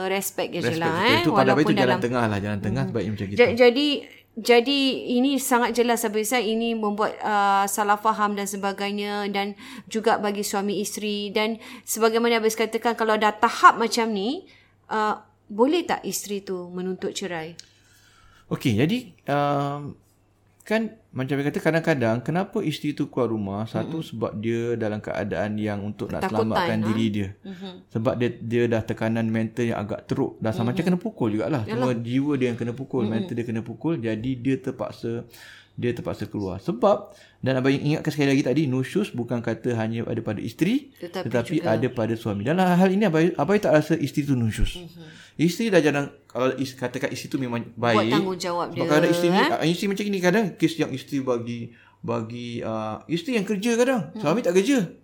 respect 0.06 0.54
je 0.54 0.62
respect 0.62 0.78
lah 0.86 0.94
eh. 1.10 1.18
Itu 1.26 1.34
pada 1.34 1.58
itu 1.58 1.74
jalan 1.74 1.98
tengah 1.98 2.24
lah 2.30 2.38
jalan 2.38 2.58
tengah 2.62 2.82
mm. 2.86 2.88
sebaiknya 2.94 3.10
macam 3.10 3.26
gitu. 3.26 3.42
Jadi 3.58 3.86
jadi 4.34 4.78
ini 5.14 5.38
sangat 5.38 5.78
jelas 5.78 6.02
saya 6.02 6.42
ini 6.42 6.74
membuat 6.74 7.14
uh, 7.22 7.62
salah 7.70 7.94
faham 7.94 8.34
dan 8.34 8.50
sebagainya 8.50 9.30
dan 9.30 9.54
juga 9.86 10.18
bagi 10.18 10.42
suami 10.42 10.82
isteri 10.82 11.30
dan 11.30 11.62
sebagaimana 11.86 12.42
Abis 12.42 12.58
katakan 12.58 12.98
kalau 12.98 13.14
dah 13.14 13.30
tahap 13.30 13.78
macam 13.78 14.10
ni 14.10 14.50
uh, 14.90 15.22
boleh 15.46 15.86
tak 15.86 16.02
isteri 16.02 16.42
tu 16.42 16.66
menuntut 16.74 17.14
cerai? 17.14 17.54
Okey, 18.50 18.74
jadi 18.74 18.98
um, 19.30 19.94
kan 20.64 20.96
macam 21.12 21.37
dia 21.37 21.44
kata 21.44 21.61
kadang-kadang 21.61 22.16
kenapa 22.24 22.64
isteri 22.64 22.96
tu 22.96 23.12
keluar 23.12 23.29
rumah 23.29 23.68
satu 23.68 24.00
mm-hmm. 24.00 24.09
sebab 24.09 24.33
dia 24.40 24.62
dalam 24.81 24.96
keadaan 24.96 25.61
yang 25.61 25.85
untuk 25.85 26.09
nak 26.09 26.24
selamatkan 26.24 26.81
ha? 26.81 26.87
diri 26.88 27.07
dia 27.12 27.29
mm-hmm. 27.37 27.92
sebab 27.92 28.14
dia 28.16 28.33
dia 28.40 28.64
dah 28.64 28.81
tekanan 28.81 29.29
mental 29.29 29.68
yang 29.68 29.85
agak 29.85 30.09
teruk 30.09 30.40
dah 30.40 30.57
sama 30.57 30.72
mm-hmm. 30.72 30.72
macam 30.72 30.85
kena 30.88 30.98
pukul 30.98 31.29
jugalah 31.37 31.62
Yalah. 31.68 31.92
semua 31.92 31.92
jiwa 32.00 32.33
dia 32.40 32.46
yang 32.48 32.57
kena 32.57 32.72
pukul 32.72 33.05
mm-hmm. 33.05 33.12
mental 33.12 33.35
dia 33.37 33.44
kena 33.44 33.61
pukul 33.61 33.94
jadi 34.00 34.31
dia 34.40 34.57
terpaksa 34.57 35.29
dia 35.74 35.90
terpaksa 35.90 36.30
keluar 36.30 36.62
sebab 36.62 37.12
dan 37.42 37.58
abang 37.58 37.74
ingatkan 37.74 38.14
sekali 38.14 38.30
lagi 38.30 38.42
tadi 38.46 38.62
nusyus 38.70 39.10
bukan 39.10 39.42
kata 39.42 39.74
hanya 39.74 40.06
ada 40.06 40.22
pada 40.22 40.38
isteri 40.38 40.94
tetapi, 41.02 41.26
tetapi 41.26 41.56
ada 41.66 41.87
pada 41.90 42.14
suami 42.14 42.46
dalam 42.46 42.62
hal 42.62 42.88
ini 42.94 43.10
abang 43.10 43.34
abang 43.34 43.58
tak 43.58 43.74
rasa 43.74 43.98
isteri 43.98 44.22
tu 44.22 44.38
nusyus 44.38 44.78
mm-hmm. 44.78 45.24
Isteri 45.34 45.66
dah 45.66 45.82
jangan 45.82 46.14
kalau 46.30 46.54
katakan 46.54 47.10
isteri 47.10 47.26
tu 47.26 47.38
memang 47.42 47.66
baik. 47.74 48.06
Buat 48.06 48.14
tanggungjawab 48.14 48.66
dia. 48.70 48.87
Kadang 48.87 49.10
isteri 49.10 49.28
eh? 49.34 49.46
ni, 49.50 49.66
isteri 49.74 49.87
macam 49.90 50.04
ni 50.06 50.20
kadang 50.22 50.44
kes 50.54 50.74
yang 50.78 50.90
isteri 50.94 51.18
bagi 51.26 51.60
bagi 52.06 52.62
uh, 52.62 53.02
isteri 53.10 53.42
yang 53.42 53.46
kerja 53.46 53.70
kadang. 53.74 54.14
Hmm. 54.14 54.20
Suami 54.22 54.46
tak 54.46 54.54
kerja. 54.54 54.94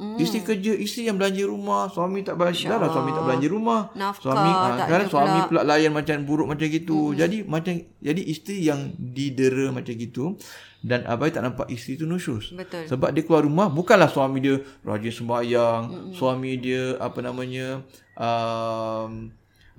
Hmm. 0.00 0.16
Isteri 0.16 0.40
kerja, 0.48 0.72
isteri 0.80 1.12
yang 1.12 1.20
belanja 1.20 1.44
rumah, 1.44 1.92
suami 1.92 2.24
tak 2.24 2.40
belanja. 2.40 2.72
Dah 2.72 2.78
lah 2.80 2.88
suami 2.88 3.10
tak 3.12 3.24
belanja 3.28 3.48
rumah. 3.52 3.80
Nafkah 3.92 4.24
suami 4.24 4.48
uh, 4.48 4.56
tak 4.80 4.86
kadang 4.88 5.10
suami 5.12 5.38
pula. 5.44 5.48
pula 5.60 5.60
layan 5.68 5.92
macam 5.92 6.16
buruk 6.24 6.48
macam 6.48 6.66
gitu. 6.72 7.12
Hmm. 7.12 7.16
Jadi 7.20 7.36
macam 7.44 7.72
jadi 8.00 8.22
isteri 8.24 8.58
yang 8.64 8.80
didera 8.96 9.68
macam 9.68 9.92
gitu 9.92 10.40
dan 10.80 11.04
abai 11.04 11.28
tak 11.28 11.44
nampak 11.44 11.68
isteri 11.68 12.00
tu 12.00 12.08
nusyus. 12.08 12.56
Betul. 12.56 12.88
Sebab 12.88 13.12
dia 13.12 13.20
keluar 13.28 13.44
rumah 13.44 13.68
bukanlah 13.68 14.08
suami 14.08 14.40
dia 14.40 14.56
rajin 14.80 15.12
sembahyang, 15.12 15.82
hmm. 15.84 16.12
suami 16.16 16.56
dia 16.56 16.96
apa 16.96 17.20
namanya 17.20 17.84
um, 18.16 19.28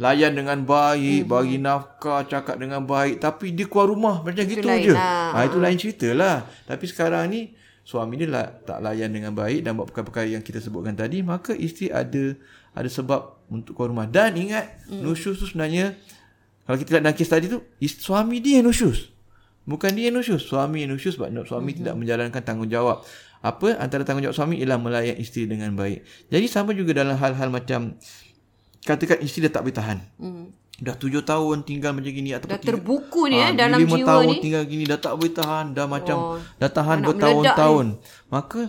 layan 0.02 0.34
dengan 0.34 0.66
baik, 0.66 1.26
mm-hmm. 1.26 1.34
bagi 1.34 1.58
nafkah, 1.62 2.26
cakap 2.26 2.58
dengan 2.58 2.82
baik. 2.86 3.22
Tapi 3.22 3.54
dia 3.54 3.70
keluar 3.70 3.94
rumah 3.94 4.16
macam 4.26 4.42
itu 4.42 4.58
gitu 4.58 4.68
je. 4.70 4.94
Lah. 4.98 5.38
Ha, 5.38 5.46
itu 5.46 5.58
lain 5.62 5.78
cerita 5.78 6.10
lah. 6.18 6.46
Tapi 6.66 6.86
sekarang 6.90 7.30
ni 7.30 7.54
suami 7.82 8.18
dia 8.18 8.30
tak 8.64 8.80
layan 8.80 9.10
dengan 9.10 9.34
baik 9.34 9.66
dan 9.66 9.76
buat 9.76 9.90
perkara-perkara 9.90 10.28
yang 10.38 10.44
kita 10.46 10.62
sebutkan 10.62 10.94
tadi. 10.94 11.26
Maka 11.26 11.58
isteri 11.58 11.90
ada 11.90 12.38
ada 12.72 12.90
sebab 12.90 13.50
untuk 13.52 13.76
keluar 13.76 13.90
rumah. 13.92 14.08
Dan 14.08 14.38
ingat, 14.40 14.88
mm. 14.88 15.02
nusyus 15.04 15.38
tu 15.42 15.46
sebenarnya, 15.50 15.98
kalau 16.64 16.78
kita 16.80 16.98
lihat 16.98 17.04
dalam 17.04 17.18
kes 17.18 17.30
tadi 17.30 17.46
tu, 17.52 17.60
suami 18.00 18.40
dia 18.40 18.64
yang 18.64 18.72
nusyus. 18.72 19.12
Bukan 19.68 19.92
dia 19.94 20.10
yang 20.10 20.18
nusyus. 20.18 20.48
Suami 20.48 20.88
yang 20.88 20.96
nusyus 20.96 21.20
sebab 21.20 21.30
suami 21.46 21.76
mm-hmm. 21.76 21.80
tidak 21.84 21.96
menjalankan 22.00 22.42
tanggungjawab. 22.42 23.04
Apa 23.42 23.78
antara 23.82 24.06
tanggungjawab 24.06 24.38
suami 24.38 24.62
ialah 24.62 24.78
melayan 24.78 25.18
isteri 25.18 25.50
dengan 25.50 25.74
baik. 25.74 26.06
Jadi 26.30 26.46
sama 26.48 26.72
juga 26.78 26.94
dalam 26.94 27.18
hal-hal 27.18 27.50
macam 27.50 27.98
katakan 28.86 29.22
isteri 29.22 29.50
dah 29.50 29.60
tak 29.60 29.62
boleh 29.66 29.78
tahan. 29.78 30.00
Hmm. 30.18 30.46
Dah 30.82 30.98
tujuh 30.98 31.22
tahun 31.22 31.62
tinggal 31.62 31.94
macam 31.94 32.10
gini 32.10 32.34
atau 32.34 32.50
dah 32.50 32.58
terbuku 32.58 33.30
ni 33.30 33.38
ha, 33.38 33.50
eh 33.50 33.52
dalam 33.54 33.78
jiwa 33.86 34.02
tahun 34.02 34.34
ni. 34.34 34.42
tinggal 34.42 34.64
gini 34.66 34.84
dah 34.90 34.98
tak 34.98 35.14
boleh 35.14 35.30
tahan 35.30 35.66
dah 35.78 35.86
macam 35.86 36.18
oh, 36.18 36.38
dah 36.58 36.72
tahan 36.74 37.06
bertahun-tahun. 37.06 37.86
Maka 38.34 38.66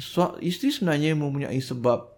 so, 0.00 0.40
isteri 0.40 0.72
sebenarnya 0.72 1.12
mempunyai 1.12 1.60
sebab 1.60 2.08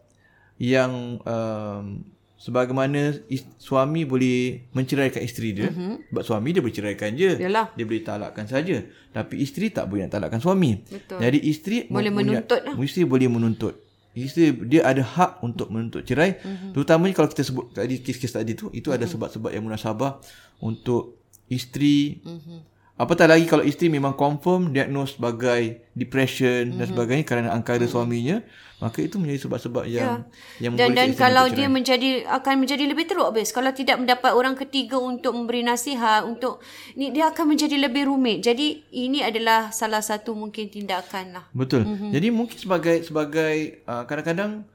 yang 0.63 1.19
um, 1.27 2.07
sebagaimana 2.45 3.25
suami 3.57 4.05
boleh 4.05 4.69
menceraikan 4.77 5.25
isteri 5.25 5.57
dia 5.57 5.73
uh-huh. 5.73 5.97
sebab 6.13 6.23
suami 6.29 6.53
dia 6.53 6.61
boleh 6.61 6.77
ceraikan 6.77 7.17
je 7.17 7.41
Yalah. 7.41 7.73
dia 7.73 7.85
boleh 7.89 8.05
talakkan 8.05 8.45
saja 8.45 8.85
tapi 9.17 9.41
isteri 9.41 9.73
tak 9.73 9.89
boleh 9.89 10.05
nak 10.05 10.21
talakkan 10.21 10.45
suami 10.45 10.77
Betul. 10.85 11.25
jadi 11.25 11.39
isteri 11.41 11.89
boleh 11.89 12.13
menuntut 12.13 12.61
lah. 12.61 12.77
isteri 12.85 13.09
boleh 13.09 13.33
menuntut 13.33 13.84
Isteri 14.15 14.55
dia 14.71 14.87
ada 14.87 15.03
hak 15.03 15.43
untuk 15.43 15.75
menuntut 15.75 16.07
cerai. 16.07 16.39
Mm-hmm. 16.39 16.71
Terutamanya 16.71 17.15
kalau 17.19 17.29
kita 17.31 17.43
sebut 17.43 17.75
tadi 17.75 17.99
kes-kes 17.99 18.31
tadi 18.39 18.55
tu, 18.55 18.71
itu 18.71 18.89
mm-hmm. 18.89 18.97
ada 18.97 19.05
mhm. 19.07 19.13
sebab-sebab 19.13 19.51
yang 19.51 19.65
munasabah 19.67 20.23
untuk 20.63 21.19
isteri. 21.51 22.23
Mm-hmm. 22.23 22.59
Apatah 22.95 23.27
lagi 23.27 23.51
kalau 23.51 23.67
isteri 23.67 23.91
memang 23.91 24.15
confirm 24.15 24.71
diagnose 24.71 25.19
sebagai 25.19 25.83
depression 25.99 26.71
mm-hmm. 26.71 26.79
dan 26.79 26.87
sebagainya 26.87 27.25
kerana 27.27 27.49
angkara 27.51 27.83
mm-hmm. 27.83 27.91
suaminya, 27.91 28.39
maka 28.79 29.03
itu 29.03 29.19
menjadi 29.19 29.51
sebab-sebab 29.51 29.85
yang 29.91 30.23
ya. 30.63 30.71
yang 30.71 30.73
dan 30.79 30.95
dan 30.95 31.11
kalau 31.19 31.51
dia 31.51 31.67
menjadi 31.67 32.23
akan 32.31 32.63
menjadi 32.63 32.87
lebih 32.87 33.11
teruk 33.11 33.35
habis 33.35 33.51
kalau 33.51 33.75
tidak 33.75 33.99
mendapat 33.99 34.31
orang 34.31 34.55
ketiga 34.55 35.03
untuk 35.03 35.35
memberi 35.35 35.67
nasihat 35.67 36.23
untuk 36.23 36.63
ni 36.95 37.11
dia 37.11 37.35
akan 37.35 37.59
menjadi 37.59 37.83
lebih 37.83 38.07
rumit. 38.07 38.47
Jadi 38.47 38.87
ini 38.95 39.27
adalah 39.27 39.75
salah 39.75 39.99
satu 39.99 40.39
mungkin 40.39 40.71
tindakan 40.71 41.35
lah. 41.35 41.45
Betul. 41.51 41.83
Mm-hmm. 41.91 42.11
Jadi 42.15 42.29
mungkin 42.31 42.57
sebagai 42.63 43.03
sebagai 43.03 43.83
uh, 43.91 44.07
kadang-kadang 44.07 44.71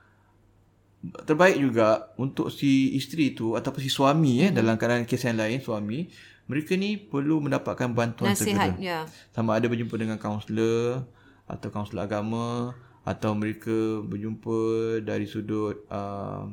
terbaik 1.24 1.56
juga 1.56 2.12
untuk 2.20 2.52
si 2.52 3.00
isteri 3.00 3.32
itu 3.32 3.56
ataupun 3.56 3.80
si 3.80 3.88
suami 3.88 4.44
mm-hmm. 4.44 4.52
eh 4.52 4.52
dalam 4.52 4.76
keadaan 4.76 5.08
kes 5.08 5.24
yang 5.24 5.40
lain 5.40 5.64
suami 5.64 6.12
mereka 6.50 6.74
ni 6.74 6.98
perlu 6.98 7.38
mendapatkan 7.46 7.94
bantuan 7.94 8.34
Nasihat, 8.34 8.74
segera. 8.74 8.82
Ya. 8.82 9.00
Sama 9.30 9.54
ada 9.54 9.70
berjumpa 9.70 9.94
dengan 10.02 10.18
kaunselor 10.18 11.06
atau 11.46 11.70
kaunselor 11.70 12.10
agama 12.10 12.74
atau 13.06 13.38
mereka 13.38 14.02
berjumpa 14.02 14.58
dari 15.06 15.30
sudut 15.30 15.86
uh, 15.94 16.50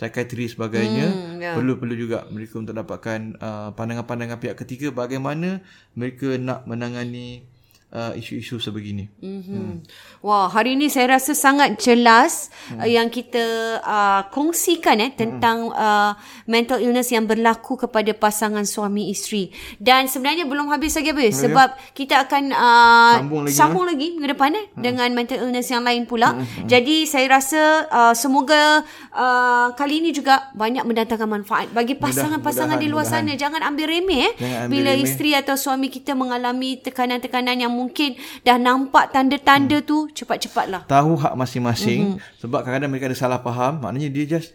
psikiatri 0.00 0.48
sebagainya 0.48 1.12
hmm, 1.12 1.44
yeah. 1.44 1.54
perlu 1.54 1.76
perlu 1.76 1.92
juga 1.92 2.24
mereka 2.32 2.56
untuk 2.56 2.72
dapatkan 2.72 3.36
uh, 3.36 3.68
pandangan-pandangan 3.76 4.40
pihak 4.40 4.56
ketiga 4.56 4.88
bagaimana 4.96 5.60
mereka 5.92 6.40
nak 6.40 6.64
menangani 6.64 7.44
uh, 7.90 8.12
isu-isu 8.14 8.62
sebegini. 8.62 9.10
Mm-hmm. 9.22 9.58
Hmm. 9.60 9.76
Wah, 10.22 10.46
hari 10.50 10.78
ini 10.78 10.86
saya 10.90 11.18
rasa 11.18 11.34
sangat 11.34 11.78
jelas 11.82 12.50
hmm. 12.70 12.80
uh, 12.80 12.88
yang 12.88 13.08
kita 13.10 13.78
uh, 13.82 14.22
kongsikan 14.30 15.02
eh 15.02 15.10
tentang 15.14 15.70
hmm. 15.70 15.76
uh, 15.76 16.12
mental 16.46 16.78
illness 16.78 17.10
yang 17.10 17.26
berlaku 17.26 17.74
kepada 17.76 18.14
pasangan 18.14 18.62
suami 18.64 19.10
isteri. 19.10 19.50
Dan 19.80 20.06
sebenarnya 20.06 20.46
belum 20.46 20.70
habis 20.70 20.94
lagi 20.94 21.10
habis 21.10 21.34
sebab 21.40 21.68
ya? 21.74 21.78
kita 21.94 22.14
akan 22.26 22.44
uh, 22.54 23.14
sambung 23.18 23.42
lagi, 23.46 23.54
sambung 23.56 23.84
ya? 23.86 23.90
lagi 23.94 24.08
ke 24.16 24.26
depan 24.30 24.50
eh 24.54 24.64
hmm. 24.70 24.82
dengan 24.82 25.08
mental 25.14 25.38
illness 25.46 25.68
yang 25.70 25.82
lain 25.82 26.02
pula. 26.06 26.36
Hmm. 26.36 26.44
Hmm. 26.46 26.68
Jadi 26.70 26.96
saya 27.08 27.26
rasa 27.26 27.62
uh, 27.90 28.14
semoga 28.14 28.86
uh, 29.14 29.74
kali 29.74 30.04
ini 30.04 30.10
juga 30.14 30.52
banyak 30.54 30.86
mendatangkan 30.86 31.28
manfaat 31.28 31.68
bagi 31.74 31.98
pasangan-pasangan 31.98 32.78
di 32.78 32.86
luar 32.86 33.06
mudahan. 33.08 33.26
sana. 33.26 33.40
Jangan 33.40 33.60
ambil 33.66 33.86
remeh 33.90 34.30
eh 34.36 34.68
ambil 34.68 34.70
bila 34.70 34.92
remeh. 34.94 35.04
isteri 35.06 35.30
atau 35.34 35.56
suami 35.56 35.88
kita 35.88 36.12
mengalami 36.14 36.78
tekanan-tekanan 36.78 37.56
yang 37.56 37.72
mungkin 37.80 38.20
dah 38.44 38.60
nampak 38.60 39.16
tanda-tanda 39.16 39.80
hmm. 39.80 39.88
tu 39.88 40.06
cepat-cepatlah. 40.12 40.84
Tahu 40.84 41.16
hak 41.16 41.34
masing-masing 41.34 42.20
hmm. 42.20 42.40
sebab 42.44 42.60
kadang-kadang 42.60 42.92
mereka 42.92 43.08
ada 43.08 43.16
salah 43.16 43.40
faham 43.40 43.80
maknanya 43.80 44.12
dia 44.12 44.36
just 44.36 44.52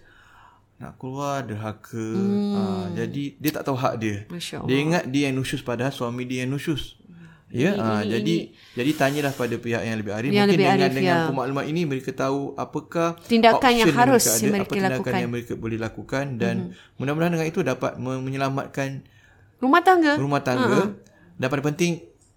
nak 0.76 1.00
keluar 1.00 1.40
derhaka 1.40 1.96
hmm. 1.96 2.52
ha, 2.52 2.62
jadi 2.92 3.24
dia 3.40 3.52
tak 3.56 3.64
tahu 3.66 3.78
hak 3.80 3.94
dia. 3.98 4.18
Dia 4.68 4.78
ingat 4.78 5.04
dia 5.08 5.32
yang 5.32 5.40
nusyus 5.40 5.64
padahal 5.64 5.96
suami 5.96 6.28
dia 6.28 6.44
yang 6.44 6.54
nusyus. 6.54 7.00
Ya, 7.56 7.72
ini, 7.72 7.80
ha, 7.80 8.04
ini, 8.04 8.10
jadi 8.12 8.36
ini. 8.36 8.74
jadi 8.76 8.92
tanyalah 9.00 9.32
pada 9.32 9.56
pihak 9.56 9.82
yang 9.86 9.96
lebih 10.02 10.12
arif 10.12 10.34
yang 10.34 10.50
mungkin 10.50 10.60
lebih 10.60 10.66
dengan 10.66 10.90
arif, 10.90 10.98
dengan 10.98 11.16
ya. 11.16 11.28
pemakluman 11.32 11.66
ini 11.72 11.82
mereka 11.88 12.12
tahu 12.12 12.58
apakah 12.60 13.16
tindakan 13.32 13.72
yang 13.72 13.94
harus 13.96 14.26
mereka, 14.28 14.36
ada, 14.36 14.52
mereka 14.52 14.66
apa 14.66 14.76
tindakan 14.76 14.92
lakukan. 15.00 15.14
yang 15.16 15.32
mereka 15.32 15.54
boleh 15.56 15.78
lakukan 15.80 16.26
dan 16.36 16.56
hmm. 16.74 16.98
mudah-mudahan 17.00 17.32
dengan 17.38 17.48
itu 17.48 17.60
dapat 17.64 17.92
menyelamatkan 18.02 18.90
rumah 19.64 19.82
tangga. 19.86 20.14
Rumah 20.20 20.42
tangga. 20.44 20.80
Ha. 20.84 20.92
Dan 21.40 21.48
paling 21.48 21.66
penting 21.72 21.92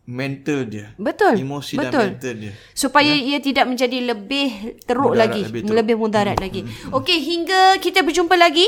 mental 0.09 0.65
dia. 0.65 0.97
Betul. 0.97 1.37
Emosi 1.37 1.77
Betul. 1.77 1.93
dan 1.93 2.17
mental 2.17 2.35
dia. 2.41 2.53
Supaya 2.73 3.13
ya? 3.13 3.37
ia 3.37 3.39
tidak 3.45 3.69
menjadi 3.69 3.99
lebih 4.09 4.81
teruk 4.89 5.13
mudarat 5.13 5.21
lagi, 5.21 5.43
lebih, 5.45 5.61
teruk. 5.69 5.77
lebih 5.77 5.97
mudarat 6.01 6.37
hmm. 6.41 6.45
lagi. 6.49 6.61
Hmm. 6.65 6.97
Okey, 6.97 7.19
hingga 7.21 7.77
kita 7.85 8.01
berjumpa 8.01 8.33
lagi. 8.41 8.65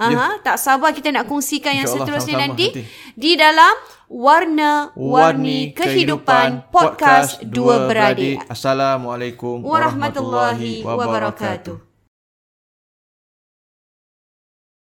Ya. 0.00 0.16
Aha, 0.16 0.28
tak 0.40 0.56
sabar 0.56 0.96
kita 0.96 1.12
nak 1.12 1.28
kongsikan 1.28 1.76
yang 1.76 1.84
seterusnya 1.84 2.48
nanti 2.48 2.72
hati. 2.72 2.88
di 3.20 3.36
dalam 3.36 3.76
Warna-Warni 4.08 5.76
Kehidupan 5.76 6.72
Podcast 6.72 7.44
Dua 7.44 7.84
Beradik. 7.84 8.40
Assalamualaikum 8.48 9.60
warahmatullahi 9.60 10.80
wabarakatuh. 10.80 11.89